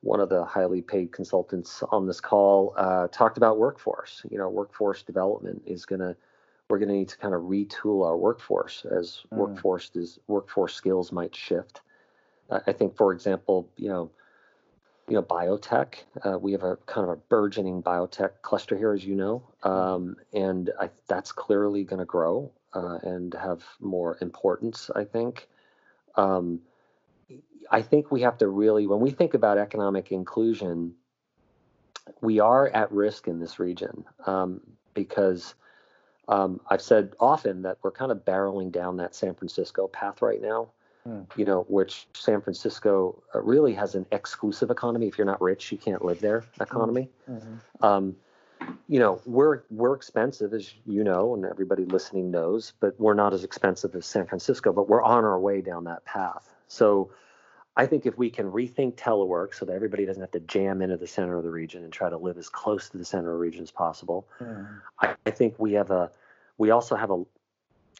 one 0.00 0.20
of 0.20 0.28
the 0.28 0.44
highly 0.44 0.80
paid 0.80 1.12
consultants 1.12 1.82
on 1.90 2.06
this 2.06 2.20
call 2.20 2.74
uh, 2.76 3.08
talked 3.08 3.36
about 3.36 3.58
workforce. 3.58 4.22
You 4.30 4.38
know, 4.38 4.48
workforce 4.48 5.02
development 5.02 5.62
is 5.66 5.84
going 5.84 6.00
to 6.00 6.16
we're 6.72 6.78
going 6.78 6.88
to 6.88 6.94
need 6.94 7.10
to 7.10 7.18
kind 7.18 7.34
of 7.34 7.42
retool 7.42 8.02
our 8.06 8.16
workforce 8.16 8.86
as 8.90 9.24
mm. 9.30 9.36
workforce 9.36 9.90
is 9.94 10.18
workforce 10.26 10.72
skills 10.72 11.12
might 11.12 11.36
shift. 11.36 11.82
I 12.50 12.72
think, 12.72 12.96
for 12.96 13.12
example, 13.12 13.68
you 13.76 13.90
know, 13.90 14.10
you 15.06 15.16
know, 15.16 15.22
biotech. 15.22 15.96
Uh, 16.24 16.38
we 16.38 16.52
have 16.52 16.62
a 16.62 16.76
kind 16.86 17.06
of 17.06 17.12
a 17.12 17.16
burgeoning 17.16 17.82
biotech 17.82 18.40
cluster 18.40 18.74
here, 18.74 18.94
as 18.94 19.04
you 19.04 19.14
know, 19.16 19.42
um, 19.64 20.16
and 20.32 20.70
I, 20.80 20.88
that's 21.08 21.30
clearly 21.30 21.84
going 21.84 21.98
to 21.98 22.06
grow 22.06 22.50
uh, 22.72 22.98
and 23.02 23.34
have 23.34 23.62
more 23.78 24.16
importance. 24.22 24.90
I 24.96 25.04
think. 25.04 25.46
Um, 26.16 26.60
I 27.70 27.82
think 27.82 28.10
we 28.10 28.22
have 28.22 28.38
to 28.38 28.48
really, 28.48 28.86
when 28.86 29.00
we 29.00 29.10
think 29.10 29.34
about 29.34 29.58
economic 29.58 30.10
inclusion, 30.10 30.94
we 32.22 32.40
are 32.40 32.66
at 32.68 32.90
risk 32.92 33.28
in 33.28 33.40
this 33.40 33.58
region 33.58 34.06
um, 34.24 34.62
because 34.94 35.54
um, 36.28 36.60
I've 36.68 36.82
said 36.82 37.14
often 37.20 37.62
that 37.62 37.78
we're 37.82 37.90
kind 37.90 38.12
of 38.12 38.24
barreling 38.24 38.70
down 38.72 38.96
that 38.98 39.14
San 39.14 39.34
Francisco 39.34 39.88
path 39.88 40.22
right 40.22 40.40
now. 40.40 40.68
Hmm. 41.04 41.22
You 41.34 41.44
know, 41.44 41.66
which 41.68 42.06
San 42.14 42.40
Francisco 42.40 43.20
uh, 43.34 43.42
really 43.42 43.74
has 43.74 43.96
an 43.96 44.06
exclusive 44.12 44.70
economy. 44.70 45.08
If 45.08 45.18
you're 45.18 45.26
not 45.26 45.40
rich, 45.40 45.72
you 45.72 45.78
can't 45.78 46.04
live 46.04 46.20
there. 46.20 46.44
Economy. 46.60 47.08
Mm-hmm. 47.28 47.84
Um, 47.84 48.14
you 48.88 49.00
know, 49.00 49.20
we're 49.26 49.62
we're 49.70 49.94
expensive, 49.94 50.54
as 50.54 50.72
you 50.86 51.02
know, 51.02 51.34
and 51.34 51.44
everybody 51.44 51.84
listening 51.84 52.30
knows, 52.30 52.72
but 52.78 52.98
we're 53.00 53.14
not 53.14 53.34
as 53.34 53.42
expensive 53.42 53.96
as 53.96 54.06
San 54.06 54.26
Francisco. 54.26 54.72
But 54.72 54.88
we're 54.88 55.02
on 55.02 55.24
our 55.24 55.40
way 55.40 55.60
down 55.60 55.84
that 55.84 56.04
path. 56.04 56.54
So, 56.68 57.10
I 57.76 57.86
think 57.86 58.04
if 58.04 58.18
we 58.18 58.28
can 58.28 58.50
rethink 58.50 58.96
telework 58.96 59.54
so 59.54 59.64
that 59.64 59.72
everybody 59.72 60.04
doesn't 60.04 60.20
have 60.20 60.32
to 60.32 60.40
jam 60.40 60.82
into 60.82 60.98
the 60.98 61.06
center 61.06 61.38
of 61.38 61.44
the 61.44 61.50
region 61.50 61.84
and 61.84 61.92
try 61.92 62.10
to 62.10 62.18
live 62.18 62.36
as 62.36 62.48
close 62.48 62.90
to 62.90 62.98
the 62.98 63.04
center 63.04 63.30
of 63.30 63.38
the 63.38 63.40
region 63.40 63.62
as 63.62 63.70
possible, 63.70 64.28
mm. 64.40 64.68
I, 65.00 65.14
I, 65.24 65.30
think 65.30 65.54
we 65.58 65.72
have 65.72 65.90
a 65.90 66.10
we 66.58 66.70
also 66.70 66.96
have 66.96 67.10
a 67.10 67.24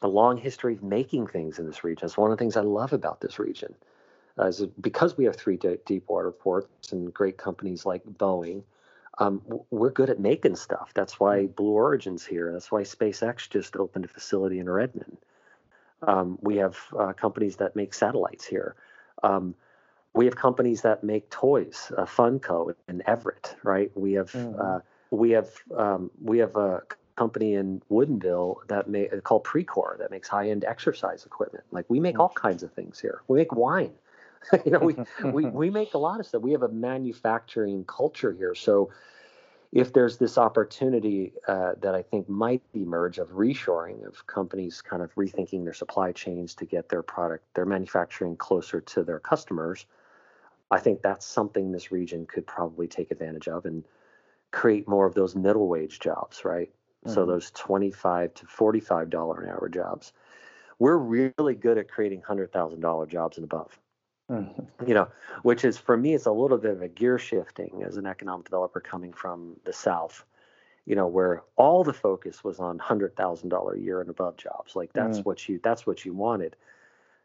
a 0.02 0.08
long 0.08 0.36
history 0.36 0.74
of 0.74 0.82
making 0.82 1.28
things 1.28 1.58
in 1.58 1.66
this 1.66 1.84
region. 1.84 2.04
It's 2.04 2.18
one 2.18 2.30
of 2.30 2.36
the 2.36 2.42
things 2.42 2.56
I 2.56 2.62
love 2.62 2.92
about 2.92 3.20
this 3.20 3.38
region. 3.38 3.74
Uh, 4.38 4.46
is 4.46 4.64
because 4.80 5.16
we 5.16 5.24
have 5.26 5.36
three 5.36 5.58
deep 5.86 6.08
water 6.08 6.32
ports 6.32 6.92
and 6.92 7.12
great 7.12 7.36
companies 7.36 7.84
like 7.84 8.02
Boeing, 8.04 8.62
um, 9.18 9.42
we're 9.70 9.90
good 9.90 10.08
at 10.08 10.18
making 10.18 10.56
stuff. 10.56 10.92
That's 10.94 11.20
why 11.20 11.40
mm. 11.40 11.54
Blue 11.54 11.72
Origin's 11.72 12.24
here. 12.24 12.52
That's 12.52 12.72
why 12.72 12.82
SpaceX 12.82 13.48
just 13.48 13.76
opened 13.76 14.06
a 14.06 14.08
facility 14.08 14.58
in 14.58 14.68
Redmond. 14.68 15.18
Um, 16.06 16.38
we 16.40 16.56
have 16.56 16.78
uh, 16.98 17.12
companies 17.12 17.56
that 17.56 17.76
make 17.76 17.94
satellites 17.94 18.44
here. 18.44 18.74
Um, 19.22 19.54
we 20.14 20.26
have 20.26 20.36
companies 20.36 20.82
that 20.82 21.02
make 21.02 21.30
toys, 21.30 21.90
uh, 21.96 22.04
Funko 22.04 22.74
in 22.88 23.02
Everett, 23.06 23.56
right? 23.62 23.90
We 23.94 24.12
have 24.14 24.30
mm-hmm. 24.32 24.60
uh, 24.60 24.80
we 25.10 25.30
have 25.30 25.50
um, 25.76 26.10
we 26.20 26.38
have 26.38 26.56
a 26.56 26.82
company 27.16 27.54
in 27.54 27.82
Woodinville 27.90 28.56
that 28.68 28.88
may 28.88 29.08
called 29.22 29.44
Precor 29.44 29.98
that 29.98 30.10
makes 30.10 30.28
high 30.28 30.50
end 30.50 30.64
exercise 30.64 31.24
equipment. 31.24 31.64
Like 31.70 31.86
we 31.88 32.00
make 32.00 32.16
hmm. 32.16 32.22
all 32.22 32.30
kinds 32.34 32.62
of 32.62 32.72
things 32.72 33.00
here. 33.00 33.22
We 33.28 33.38
make 33.38 33.52
wine. 33.52 33.92
you 34.64 34.72
know, 34.72 34.80
we, 34.80 34.96
we 35.24 35.44
we 35.46 35.70
make 35.70 35.94
a 35.94 35.98
lot 35.98 36.20
of 36.20 36.26
stuff. 36.26 36.42
We 36.42 36.52
have 36.52 36.62
a 36.62 36.68
manufacturing 36.68 37.84
culture 37.84 38.32
here. 38.32 38.54
So 38.54 38.90
if 39.72 39.94
there's 39.94 40.18
this 40.18 40.36
opportunity 40.36 41.32
uh, 41.48 41.72
that 41.80 41.94
I 41.94 42.02
think 42.02 42.28
might 42.28 42.62
emerge 42.74 43.18
of 43.18 43.30
reshoring 43.30 44.06
of 44.06 44.26
companies 44.26 44.82
kind 44.82 45.02
of 45.02 45.14
rethinking 45.14 45.64
their 45.64 45.72
supply 45.72 46.12
chains 46.12 46.54
to 46.56 46.66
get 46.66 46.90
their 46.90 47.02
product, 47.02 47.44
their 47.54 47.64
manufacturing 47.64 48.36
closer 48.36 48.82
to 48.82 49.02
their 49.02 49.18
customers, 49.18 49.86
I 50.70 50.78
think 50.78 51.00
that's 51.00 51.24
something 51.24 51.72
this 51.72 51.90
region 51.90 52.26
could 52.26 52.46
probably 52.46 52.86
take 52.86 53.10
advantage 53.10 53.48
of 53.48 53.64
and 53.64 53.82
create 54.50 54.86
more 54.86 55.06
of 55.06 55.14
those 55.14 55.34
middle 55.34 55.68
wage 55.68 56.00
jobs, 56.00 56.44
right? 56.44 56.70
Mm-hmm. 57.06 57.14
So 57.14 57.24
those 57.24 57.50
25 57.52 58.34
to 58.34 58.46
$45 58.46 59.42
an 59.42 59.48
hour 59.48 59.70
jobs. 59.72 60.12
We're 60.78 61.32
really 61.38 61.54
good 61.54 61.78
at 61.78 61.90
creating 61.90 62.22
$100,000 62.22 63.08
jobs 63.08 63.38
and 63.38 63.44
above. 63.44 63.78
Mm-hmm. 64.32 64.62
You 64.86 64.94
know, 64.94 65.08
which 65.42 65.64
is 65.64 65.78
for 65.78 65.96
me, 65.96 66.14
it's 66.14 66.26
a 66.26 66.32
little 66.32 66.58
bit 66.58 66.72
of 66.72 66.82
a 66.82 66.88
gear 66.88 67.16
shifting 67.16 67.84
as 67.86 67.98
an 67.98 68.06
economic 68.06 68.46
developer 68.46 68.80
coming 68.80 69.12
from 69.12 69.54
the 69.64 69.72
South. 69.72 70.24
You 70.86 70.96
know, 70.96 71.06
where 71.06 71.44
all 71.54 71.84
the 71.84 71.92
focus 71.92 72.42
was 72.42 72.58
on 72.58 72.80
hundred 72.80 73.14
thousand 73.14 73.50
dollar 73.50 73.74
a 73.74 73.78
year 73.78 74.00
and 74.00 74.10
above 74.10 74.36
jobs. 74.36 74.74
Like 74.74 74.92
that's 74.92 75.20
mm. 75.20 75.24
what 75.24 75.48
you 75.48 75.60
that's 75.62 75.86
what 75.86 76.04
you 76.04 76.14
wanted. 76.14 76.56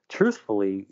Truthfully, 0.08 0.86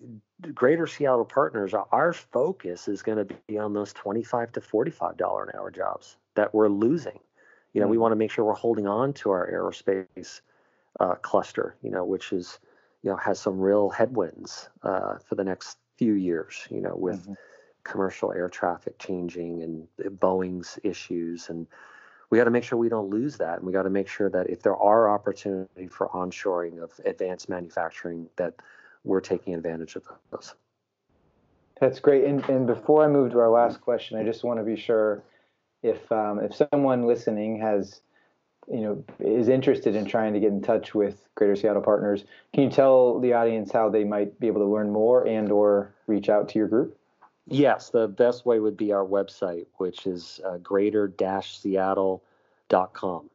Greater 0.56 0.88
Seattle 0.88 1.24
Partners, 1.24 1.76
our 1.92 2.14
focus 2.14 2.88
is 2.88 3.04
going 3.04 3.20
to 3.20 3.36
be 3.48 3.60
on 3.60 3.74
those 3.74 3.94
twenty 3.94 4.24
five 4.24 4.52
to 4.54 4.62
forty 4.62 4.92
five 4.92 5.18
dollar 5.18 5.44
an 5.44 5.52
hour 5.56 5.70
jobs 5.70 6.18
that 6.34 6.56
we're 6.56 6.70
losing. 6.70 7.20
You 7.74 7.82
know, 7.82 7.88
mm. 7.88 7.92
we 7.92 7.98
want 8.00 8.14
to 8.14 8.18
make 8.18 8.32
sure 8.32 8.44
we're 8.44 8.54
holding 8.54 8.88
on 8.88 9.14
to 9.14 9.30
our 9.30 9.48
aerospace 9.52 10.42
uh, 11.00 11.16
cluster. 11.16 11.76
You 11.84 11.92
know, 11.92 12.04
which 12.04 12.34
is 12.34 12.58
you 13.04 13.12
know 13.12 13.18
has 13.18 13.40
some 13.40 13.60
real 13.60 13.92
headwinds 13.92 14.68
uh, 14.82 15.20
for 15.20 15.36
the 15.36 15.44
next 15.44 15.78
few 15.98 16.14
years, 16.14 16.68
you 16.70 16.82
know, 16.82 16.96
with 16.96 17.24
mm-hmm. 17.24 17.34
commercial 17.84 18.32
air 18.32 18.50
traffic 18.50 18.98
changing 19.00 19.64
and 19.64 19.88
Boeing's 20.20 20.80
issues. 20.84 21.50
And 21.50 21.68
we 22.30 22.38
got 22.38 22.46
to 22.46 22.52
make 22.52 22.64
sure 22.64 22.78
we 22.78 22.90
don't 22.90 23.10
lose 23.10 23.38
that. 23.38 23.58
And 23.58 23.68
we 23.68 23.74
got 23.74 23.84
to 23.84 23.90
make 23.90 24.08
sure 24.08 24.30
that 24.30 24.50
if 24.50 24.62
there 24.62 24.76
are 24.76 25.10
opportunity 25.10 25.88
for 25.88 26.10
onshoring 26.10 26.82
of 26.82 26.92
advanced 27.06 27.50
manufacturing, 27.50 28.28
that 28.36 28.56
we're 29.04 29.22
taking 29.22 29.54
advantage 29.54 29.96
of 29.96 30.04
those. 30.32 30.56
That's 31.80 32.00
great. 32.00 32.24
And, 32.26 32.44
and 32.50 32.66
before 32.66 33.04
I 33.04 33.08
move 33.08 33.32
to 33.32 33.40
our 33.40 33.50
last 33.50 33.82
question, 33.82 34.18
I 34.18 34.24
just 34.24 34.44
want 34.44 34.60
to 34.60 34.64
be 34.64 34.76
sure 34.76 35.24
if 35.84 36.12
um, 36.12 36.40
if 36.40 36.56
someone 36.72 37.06
listening 37.06 37.60
has 37.60 38.02
you 38.72 38.82
know 38.82 39.04
is 39.20 39.48
interested 39.48 39.96
in 39.96 40.06
trying 40.06 40.34
to 40.34 40.40
get 40.40 40.52
in 40.52 40.62
touch 40.62 40.96
with 40.96 41.28
Greater 41.36 41.56
Seattle 41.56 41.82
Partners, 41.82 42.26
can 42.54 42.64
you 42.64 42.70
tell 42.70 43.20
the 43.20 43.34
audience 43.34 43.72
how 43.72 43.90
they 43.90 44.04
might 44.04 44.40
be 44.40 44.48
able 44.48 44.62
to 44.62 44.68
learn 44.68 44.92
more 44.92 45.28
and 45.28 45.52
or 45.52 45.94
reach 46.08 46.30
out 46.30 46.50
to 46.50 46.60
your 46.60 46.68
group? 46.68 46.98
Yes, 47.48 47.90
the 47.90 48.08
best 48.08 48.46
way 48.46 48.60
would 48.60 48.76
be 48.76 48.92
our 48.92 49.06
website, 49.06 49.68
which 49.78 50.08
is 50.08 50.42
uh, 50.46 50.58
greater-seattle.com. 50.58 53.30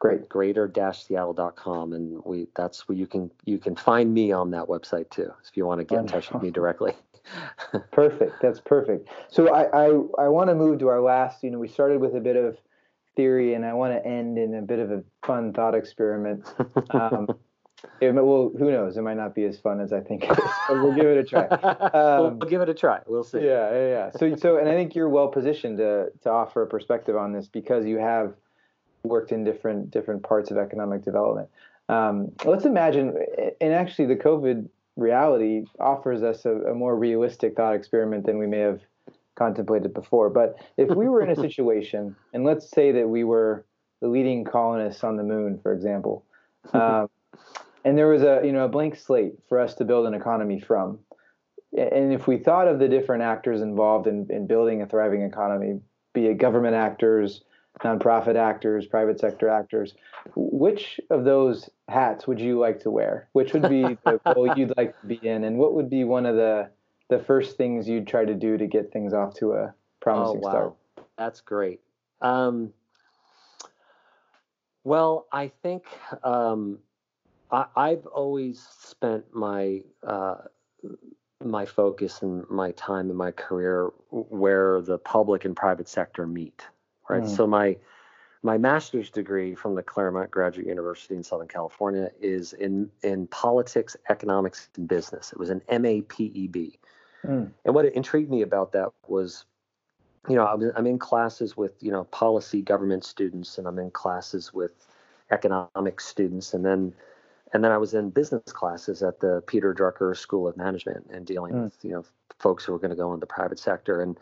Great. 0.00 0.28
Greater-seattle.com, 0.28 1.92
and 1.92 2.24
we 2.24 2.48
that's 2.56 2.88
where 2.88 2.98
you 2.98 3.06
can 3.06 3.30
you 3.44 3.58
can 3.58 3.76
find 3.76 4.12
me 4.12 4.32
on 4.32 4.50
that 4.50 4.66
website 4.66 5.08
too, 5.10 5.32
if 5.48 5.56
you 5.56 5.64
want 5.64 5.78
to 5.78 5.84
get 5.84 6.00
in 6.00 6.08
touch 6.08 6.32
with 6.32 6.42
me 6.42 6.50
directly. 6.50 6.92
perfect. 7.92 8.42
That's 8.42 8.60
perfect. 8.60 9.08
So 9.28 9.54
I 9.54 9.62
I, 9.62 9.84
I 10.24 10.28
want 10.28 10.50
to 10.50 10.54
move 10.54 10.80
to 10.80 10.88
our 10.88 11.00
last. 11.00 11.44
You 11.44 11.50
know, 11.50 11.58
we 11.58 11.68
started 11.68 12.00
with 12.00 12.16
a 12.16 12.20
bit 12.20 12.36
of 12.36 12.58
theory, 13.16 13.54
and 13.54 13.64
I 13.64 13.72
want 13.74 13.92
to 13.92 14.06
end 14.06 14.38
in 14.38 14.54
a 14.54 14.62
bit 14.62 14.78
of 14.78 14.90
a 14.90 15.02
fun 15.24 15.52
thought 15.52 15.74
experiment. 15.74 16.44
Um, 16.90 17.28
it, 18.00 18.14
well, 18.14 18.52
who 18.56 18.70
knows? 18.70 18.96
It 18.96 19.02
might 19.02 19.16
not 19.16 19.34
be 19.34 19.44
as 19.44 19.58
fun 19.58 19.80
as 19.80 19.92
I 19.92 20.00
think 20.00 20.24
it 20.24 20.30
is, 20.30 20.50
but 20.68 20.82
we'll 20.82 20.94
give 20.94 21.06
it 21.06 21.18
a 21.18 21.24
try. 21.24 21.46
Um, 21.94 22.38
we'll 22.38 22.50
give 22.50 22.60
it 22.60 22.68
a 22.68 22.74
try. 22.74 23.00
We'll 23.06 23.24
see. 23.24 23.38
Yeah, 23.38 23.70
yeah, 23.72 23.88
yeah. 23.88 24.10
So, 24.16 24.34
so, 24.36 24.56
and 24.58 24.68
I 24.68 24.72
think 24.72 24.94
you're 24.94 25.08
well 25.08 25.28
positioned 25.28 25.78
to 25.78 26.10
to 26.22 26.30
offer 26.30 26.62
a 26.62 26.66
perspective 26.66 27.16
on 27.16 27.32
this 27.32 27.46
because 27.46 27.86
you 27.86 27.98
have 27.98 28.34
worked 29.04 29.32
in 29.32 29.44
different 29.44 29.90
different 29.90 30.22
parts 30.22 30.50
of 30.50 30.56
economic 30.56 31.04
development. 31.04 31.48
Um, 31.88 32.32
let's 32.44 32.64
imagine, 32.64 33.14
and 33.60 33.72
actually, 33.72 34.06
the 34.06 34.16
COVID 34.16 34.68
reality 34.96 35.64
offers 35.78 36.22
us 36.22 36.44
a, 36.44 36.52
a 36.52 36.74
more 36.74 36.96
realistic 36.96 37.56
thought 37.56 37.74
experiment 37.74 38.26
than 38.26 38.38
we 38.38 38.46
may 38.46 38.60
have 38.60 38.80
contemplated 39.36 39.94
before. 39.94 40.30
But 40.30 40.56
if 40.76 40.88
we 40.90 41.08
were 41.08 41.22
in 41.22 41.30
a 41.30 41.36
situation, 41.48 42.16
and 42.32 42.44
let's 42.44 42.70
say 42.70 42.92
that 42.92 43.08
we 43.08 43.24
were 43.24 43.64
the 44.00 44.08
leading 44.08 44.44
colonists 44.44 45.04
on 45.04 45.16
the 45.16 45.22
moon, 45.22 45.58
for 45.62 45.72
example, 45.72 46.24
um, 46.72 47.08
and 47.84 47.98
there 47.98 48.08
was 48.08 48.22
a 48.22 48.42
you 48.44 48.52
know 48.52 48.64
a 48.64 48.68
blank 48.68 48.96
slate 48.96 49.34
for 49.48 49.58
us 49.58 49.74
to 49.74 49.84
build 49.84 50.06
an 50.06 50.14
economy 50.14 50.60
from, 50.60 50.98
and 51.76 52.12
if 52.12 52.26
we 52.26 52.38
thought 52.38 52.68
of 52.68 52.78
the 52.78 52.88
different 52.88 53.22
actors 53.22 53.60
involved 53.60 54.06
in, 54.06 54.26
in 54.30 54.46
building 54.46 54.82
a 54.82 54.86
thriving 54.86 55.22
economy, 55.22 55.80
be 56.12 56.26
it 56.26 56.38
government 56.38 56.74
actors, 56.74 57.42
nonprofit 57.80 58.36
actors, 58.36 58.86
private 58.86 59.18
sector 59.18 59.48
actors, 59.48 59.94
which 60.36 61.00
of 61.10 61.24
those 61.24 61.68
hats 61.88 62.26
would 62.26 62.40
you 62.40 62.58
like 62.58 62.80
to 62.80 62.90
wear? 62.90 63.28
Which 63.32 63.52
would 63.52 63.68
be 63.68 63.82
the 64.04 64.20
role 64.34 64.56
you'd 64.56 64.76
like 64.76 64.98
to 65.00 65.06
be 65.06 65.20
in, 65.26 65.44
and 65.44 65.58
what 65.58 65.74
would 65.74 65.90
be 65.90 66.04
one 66.04 66.26
of 66.26 66.36
the 66.36 66.70
the 67.08 67.18
first 67.18 67.56
things 67.56 67.88
you'd 67.88 68.06
try 68.06 68.24
to 68.24 68.34
do 68.34 68.56
to 68.56 68.66
get 68.66 68.92
things 68.92 69.12
off 69.12 69.34
to 69.34 69.52
a 69.52 69.74
promising 70.00 70.38
oh, 70.38 70.40
wow. 70.40 70.50
start? 70.50 70.74
That's 71.18 71.40
great. 71.40 71.80
Um, 72.20 72.72
well, 74.84 75.26
I 75.32 75.48
think 75.62 75.84
um, 76.22 76.78
I, 77.50 77.90
have 77.90 78.06
always 78.06 78.66
spent 78.80 79.24
my 79.34 79.82
uh, 80.02 80.36
my 81.42 81.64
focus 81.64 82.22
and 82.22 82.48
my 82.50 82.72
time 82.72 83.10
in 83.10 83.16
my 83.16 83.30
career 83.30 83.90
where 84.10 84.80
the 84.80 84.98
public 84.98 85.44
and 85.44 85.54
private 85.54 85.88
sector 85.88 86.26
meet. 86.26 86.66
Right. 87.08 87.22
Mm. 87.22 87.36
So 87.36 87.46
my 87.46 87.76
my 88.42 88.58
master's 88.58 89.08
degree 89.08 89.54
from 89.54 89.74
the 89.74 89.82
Claremont 89.82 90.30
Graduate 90.30 90.66
University 90.66 91.14
in 91.14 91.22
Southern 91.22 91.48
California 91.48 92.10
is 92.20 92.52
in 92.52 92.90
in 93.02 93.26
politics, 93.28 93.96
economics, 94.10 94.68
and 94.76 94.86
business. 94.86 95.32
It 95.32 95.38
was 95.38 95.50
an 95.50 95.62
MAPEB. 95.70 96.78
Mm. 97.24 97.50
And 97.64 97.74
what 97.74 97.86
intrigued 97.86 98.30
me 98.30 98.42
about 98.42 98.72
that 98.72 98.90
was, 99.06 99.44
you 100.28 100.36
know, 100.36 100.46
I'm, 100.46 100.72
I'm 100.76 100.86
in 100.86 100.98
classes 100.98 101.56
with, 101.56 101.72
you 101.82 101.90
know, 101.90 102.04
policy 102.04 102.62
government 102.62 103.04
students 103.04 103.58
and 103.58 103.66
I'm 103.66 103.78
in 103.78 103.90
classes 103.90 104.52
with 104.52 104.72
economic 105.30 106.00
students. 106.00 106.54
And 106.54 106.64
then, 106.64 106.94
and 107.52 107.62
then 107.62 107.72
I 107.72 107.78
was 107.78 107.94
in 107.94 108.10
business 108.10 108.52
classes 108.52 109.02
at 109.02 109.20
the 109.20 109.42
Peter 109.46 109.74
Drucker 109.74 110.16
School 110.16 110.48
of 110.48 110.56
Management 110.56 111.06
and 111.10 111.26
dealing 111.26 111.54
mm. 111.54 111.64
with, 111.64 111.78
you 111.82 111.90
know, 111.90 112.04
folks 112.38 112.64
who 112.64 112.72
were 112.72 112.78
going 112.78 112.90
to 112.90 112.96
go 112.96 113.14
in 113.14 113.20
the 113.20 113.26
private 113.26 113.58
sector. 113.58 114.02
And, 114.02 114.18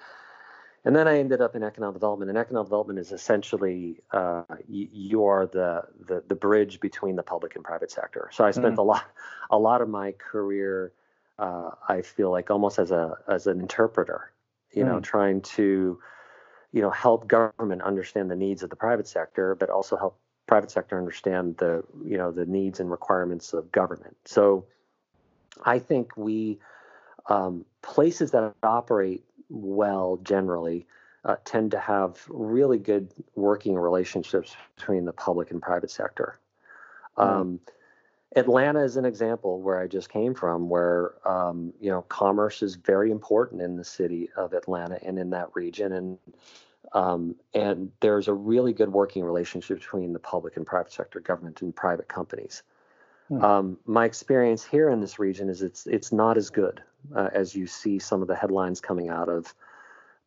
and 0.84 0.96
then 0.96 1.06
I 1.06 1.18
ended 1.18 1.40
up 1.40 1.54
in 1.54 1.62
economic 1.62 1.94
development, 1.94 2.28
and 2.28 2.36
economic 2.36 2.66
development 2.66 2.98
is 2.98 3.12
essentially 3.12 4.00
uh, 4.10 4.42
you, 4.68 4.88
you, 4.92 5.24
are 5.24 5.46
the, 5.46 5.84
the 6.08 6.24
the 6.26 6.34
bridge 6.34 6.80
between 6.80 7.14
the 7.14 7.22
public 7.22 7.54
and 7.54 7.64
private 7.64 7.90
sector. 7.90 8.28
So 8.32 8.44
I 8.44 8.50
spent 8.50 8.74
mm. 8.74 8.78
a 8.78 8.82
lot 8.82 9.04
a 9.50 9.58
lot 9.58 9.80
of 9.80 9.88
my 9.88 10.12
career 10.12 10.92
uh, 11.42 11.72
I 11.88 12.02
feel 12.02 12.30
like 12.30 12.52
almost 12.52 12.78
as 12.78 12.92
a 12.92 13.18
as 13.26 13.48
an 13.48 13.58
interpreter, 13.58 14.30
you 14.72 14.84
know, 14.84 14.98
mm. 14.98 15.02
trying 15.02 15.40
to, 15.40 15.98
you 16.72 16.82
know, 16.82 16.90
help 16.90 17.26
government 17.26 17.82
understand 17.82 18.30
the 18.30 18.36
needs 18.36 18.62
of 18.62 18.70
the 18.70 18.76
private 18.76 19.08
sector, 19.08 19.56
but 19.56 19.68
also 19.68 19.96
help 19.96 20.16
private 20.46 20.70
sector 20.70 20.96
understand 20.96 21.56
the 21.56 21.82
you 22.04 22.16
know 22.16 22.30
the 22.30 22.46
needs 22.46 22.78
and 22.78 22.92
requirements 22.92 23.52
of 23.54 23.72
government. 23.72 24.16
So, 24.24 24.66
I 25.64 25.80
think 25.80 26.16
we 26.16 26.60
um, 27.26 27.64
places 27.82 28.30
that 28.30 28.54
operate 28.62 29.24
well 29.48 30.20
generally 30.22 30.86
uh, 31.24 31.36
tend 31.44 31.72
to 31.72 31.78
have 31.80 32.24
really 32.28 32.78
good 32.78 33.12
working 33.34 33.74
relationships 33.74 34.54
between 34.76 35.06
the 35.06 35.12
public 35.12 35.50
and 35.50 35.60
private 35.60 35.90
sector. 35.90 36.38
Mm. 37.18 37.58
Atlanta 38.34 38.82
is 38.82 38.96
an 38.96 39.04
example 39.04 39.60
where 39.60 39.78
I 39.78 39.86
just 39.86 40.08
came 40.08 40.34
from, 40.34 40.68
where 40.68 41.12
um, 41.28 41.72
you 41.80 41.90
know 41.90 42.02
commerce 42.02 42.62
is 42.62 42.76
very 42.76 43.10
important 43.10 43.60
in 43.60 43.76
the 43.76 43.84
city 43.84 44.30
of 44.36 44.52
Atlanta 44.52 44.98
and 45.02 45.18
in 45.18 45.30
that 45.30 45.48
region, 45.54 45.92
and 45.92 46.18
um, 46.94 47.36
and 47.54 47.90
there's 48.00 48.28
a 48.28 48.32
really 48.32 48.72
good 48.72 48.92
working 48.92 49.24
relationship 49.24 49.78
between 49.78 50.12
the 50.12 50.18
public 50.18 50.56
and 50.56 50.66
private 50.66 50.92
sector, 50.92 51.20
government 51.20 51.60
and 51.62 51.74
private 51.74 52.08
companies. 52.08 52.62
Hmm. 53.28 53.44
Um, 53.44 53.78
my 53.86 54.04
experience 54.04 54.64
here 54.64 54.88
in 54.88 55.00
this 55.00 55.18
region 55.18 55.48
is 55.48 55.62
it's 55.62 55.86
it's 55.86 56.12
not 56.12 56.36
as 56.36 56.48
good 56.50 56.82
uh, 57.14 57.28
as 57.32 57.54
you 57.54 57.66
see 57.66 57.98
some 57.98 58.22
of 58.22 58.28
the 58.28 58.36
headlines 58.36 58.80
coming 58.80 59.10
out 59.10 59.28
of 59.28 59.54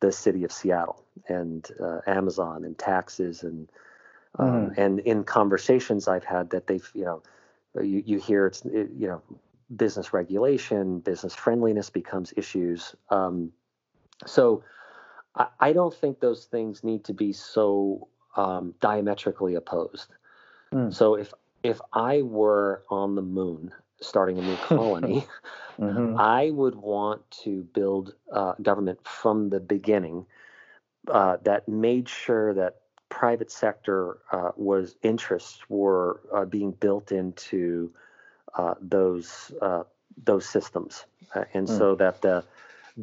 the 0.00 0.12
city 0.12 0.44
of 0.44 0.52
Seattle 0.52 1.02
and 1.28 1.68
uh, 1.82 2.00
Amazon 2.06 2.64
and 2.64 2.78
taxes 2.78 3.42
and 3.42 3.68
um, 4.38 4.70
mm. 4.70 4.78
and 4.78 5.00
in 5.00 5.24
conversations 5.24 6.06
I've 6.06 6.24
had 6.24 6.50
that 6.50 6.66
they've 6.66 6.88
you 6.94 7.04
know 7.04 7.22
you, 7.82 8.02
you 8.04 8.18
hear 8.18 8.46
it's 8.46 8.64
it, 8.64 8.90
you 8.96 9.08
know 9.08 9.22
business 9.74 10.12
regulation, 10.12 11.00
business 11.00 11.34
friendliness 11.34 11.90
becomes 11.90 12.32
issues. 12.36 12.94
Um, 13.10 13.52
so 14.24 14.62
I, 15.34 15.46
I, 15.58 15.72
don't 15.72 15.92
think 15.92 16.20
those 16.20 16.44
things 16.44 16.84
need 16.84 17.04
to 17.06 17.12
be 17.12 17.32
so 17.32 18.08
um, 18.36 18.74
diametrically 18.80 19.54
opposed. 19.54 20.14
Mm. 20.72 20.94
So 20.94 21.14
if 21.14 21.32
if 21.62 21.80
I 21.92 22.22
were 22.22 22.84
on 22.90 23.14
the 23.14 23.22
moon 23.22 23.72
starting 24.00 24.38
a 24.38 24.42
new 24.42 24.56
colony, 24.62 25.26
mm-hmm. 25.78 26.16
I 26.18 26.50
would 26.50 26.76
want 26.76 27.28
to 27.42 27.62
build 27.74 28.14
uh, 28.32 28.54
government 28.62 29.00
from 29.04 29.50
the 29.50 29.60
beginning 29.60 30.26
uh, 31.08 31.38
that 31.44 31.68
made 31.68 32.08
sure 32.08 32.54
that 32.54 32.80
private 33.08 33.50
sector 33.50 34.18
uh, 34.32 34.50
was 34.56 34.96
interests 35.02 35.60
were 35.68 36.20
uh, 36.34 36.44
being 36.44 36.72
built 36.72 37.12
into 37.12 37.92
uh, 38.54 38.74
those 38.80 39.52
uh, 39.60 39.84
those 40.24 40.46
systems, 40.46 41.04
uh, 41.34 41.44
and 41.54 41.68
mm. 41.68 41.78
so 41.78 41.94
that 41.94 42.22
the 42.22 42.44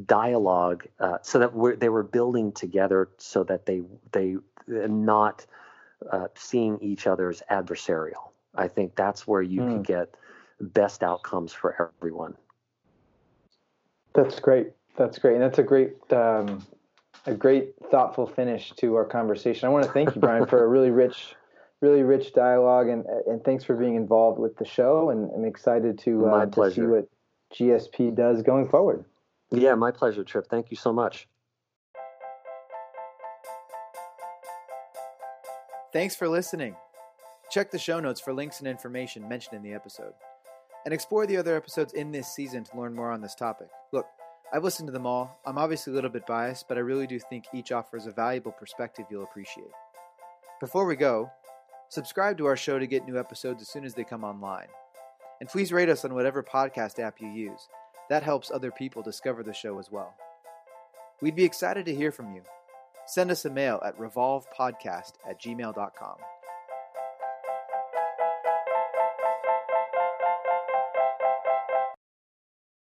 dialogue, 0.05 0.85
uh, 0.99 1.17
so 1.21 1.39
that 1.39 1.79
they 1.79 1.89
were 1.89 2.03
building 2.03 2.51
together, 2.51 3.09
so 3.17 3.43
that 3.43 3.65
they 3.65 3.81
they 4.11 4.35
not 4.67 5.45
seeing 6.35 6.79
each 6.81 7.05
other 7.05 7.29
as 7.29 7.43
adversarial. 7.51 8.31
I 8.55 8.67
think 8.67 8.95
that's 8.95 9.27
where 9.27 9.41
you 9.41 9.61
mm. 9.61 9.69
can 9.69 9.83
get 9.83 10.15
best 10.59 11.03
outcomes 11.03 11.53
for 11.53 11.91
everyone. 11.99 12.35
That's 14.13 14.39
great. 14.39 14.71
That's 14.95 15.17
great, 15.17 15.35
and 15.35 15.43
that's 15.43 15.59
a 15.59 15.63
great 15.63 15.95
um, 16.11 16.65
a 17.25 17.33
great 17.33 17.73
thoughtful 17.89 18.27
finish 18.27 18.71
to 18.77 18.95
our 18.95 19.05
conversation. 19.05 19.67
I 19.67 19.71
want 19.71 19.85
to 19.85 19.91
thank 19.91 20.13
you, 20.15 20.21
Brian, 20.21 20.45
for 20.45 20.63
a 20.63 20.67
really 20.67 20.91
rich, 20.91 21.35
really 21.81 22.03
rich 22.03 22.33
dialogue, 22.33 22.87
and 22.89 23.05
and 23.27 23.43
thanks 23.43 23.63
for 23.63 23.75
being 23.75 23.95
involved 23.95 24.39
with 24.39 24.57
the 24.57 24.65
show. 24.65 25.09
And 25.09 25.31
I'm 25.33 25.45
excited 25.45 25.99
to, 25.99 26.25
uh, 26.25 26.45
to 26.45 26.71
see 26.71 26.81
what 26.81 27.07
GSP 27.53 28.15
does 28.15 28.41
going 28.41 28.67
forward. 28.67 29.05
Yeah, 29.51 29.75
my 29.75 29.91
pleasure, 29.91 30.23
Trip. 30.23 30.47
Thank 30.49 30.71
you 30.71 30.77
so 30.77 30.91
much. 30.91 31.27
Thanks 35.93 36.15
for 36.15 36.27
listening. 36.27 36.75
Check 37.51 37.69
the 37.69 37.77
show 37.77 37.99
notes 37.99 38.19
for 38.19 38.33
links 38.33 38.57
and 38.59 38.67
information 38.67 39.29
mentioned 39.29 39.55
in 39.55 39.61
the 39.61 39.75
episode. 39.75 40.13
And 40.85 40.93
explore 40.93 41.27
the 41.27 41.37
other 41.37 41.55
episodes 41.55 41.93
in 41.93 42.11
this 42.11 42.27
season 42.27 42.63
to 42.63 42.77
learn 42.77 42.95
more 42.95 43.11
on 43.11 43.21
this 43.21 43.35
topic. 43.35 43.67
Look, 43.91 44.07
I've 44.53 44.63
listened 44.63 44.87
to 44.87 44.93
them 44.93 45.07
all. 45.07 45.39
I'm 45.47 45.57
obviously 45.57 45.91
a 45.91 45.95
little 45.95 46.11
bit 46.11 46.27
biased, 46.27 46.67
but 46.67 46.77
I 46.77 46.81
really 46.81 47.07
do 47.07 47.19
think 47.19 47.45
each 47.53 47.71
offers 47.71 48.05
a 48.05 48.11
valuable 48.11 48.51
perspective 48.51 49.05
you'll 49.09 49.23
appreciate. 49.23 49.71
Before 50.59 50.85
we 50.85 50.95
go, 50.95 51.31
subscribe 51.89 52.37
to 52.37 52.45
our 52.45 52.55
show 52.55 52.77
to 52.77 52.85
get 52.85 53.07
new 53.07 53.19
episodes 53.19 53.63
as 53.63 53.69
soon 53.69 53.83
as 53.83 53.95
they 53.95 54.03
come 54.03 54.23
online. 54.23 54.67
And 55.39 55.49
please 55.49 55.73
rate 55.73 55.89
us 55.89 56.05
on 56.05 56.13
whatever 56.13 56.43
podcast 56.43 56.99
app 56.99 57.19
you 57.19 57.29
use. 57.29 57.67
That 58.09 58.21
helps 58.21 58.51
other 58.51 58.69
people 58.69 59.01
discover 59.01 59.41
the 59.41 59.53
show 59.53 59.79
as 59.79 59.89
well. 59.91 60.13
We'd 61.19 61.35
be 61.35 61.45
excited 61.45 61.85
to 61.87 61.95
hear 61.95 62.11
from 62.11 62.35
you. 62.35 62.43
Send 63.07 63.31
us 63.31 63.45
a 63.45 63.49
mail 63.49 63.81
at 63.83 63.97
revolvepodcast 63.97 65.13
at 65.27 65.41
gmail.com 65.41 66.15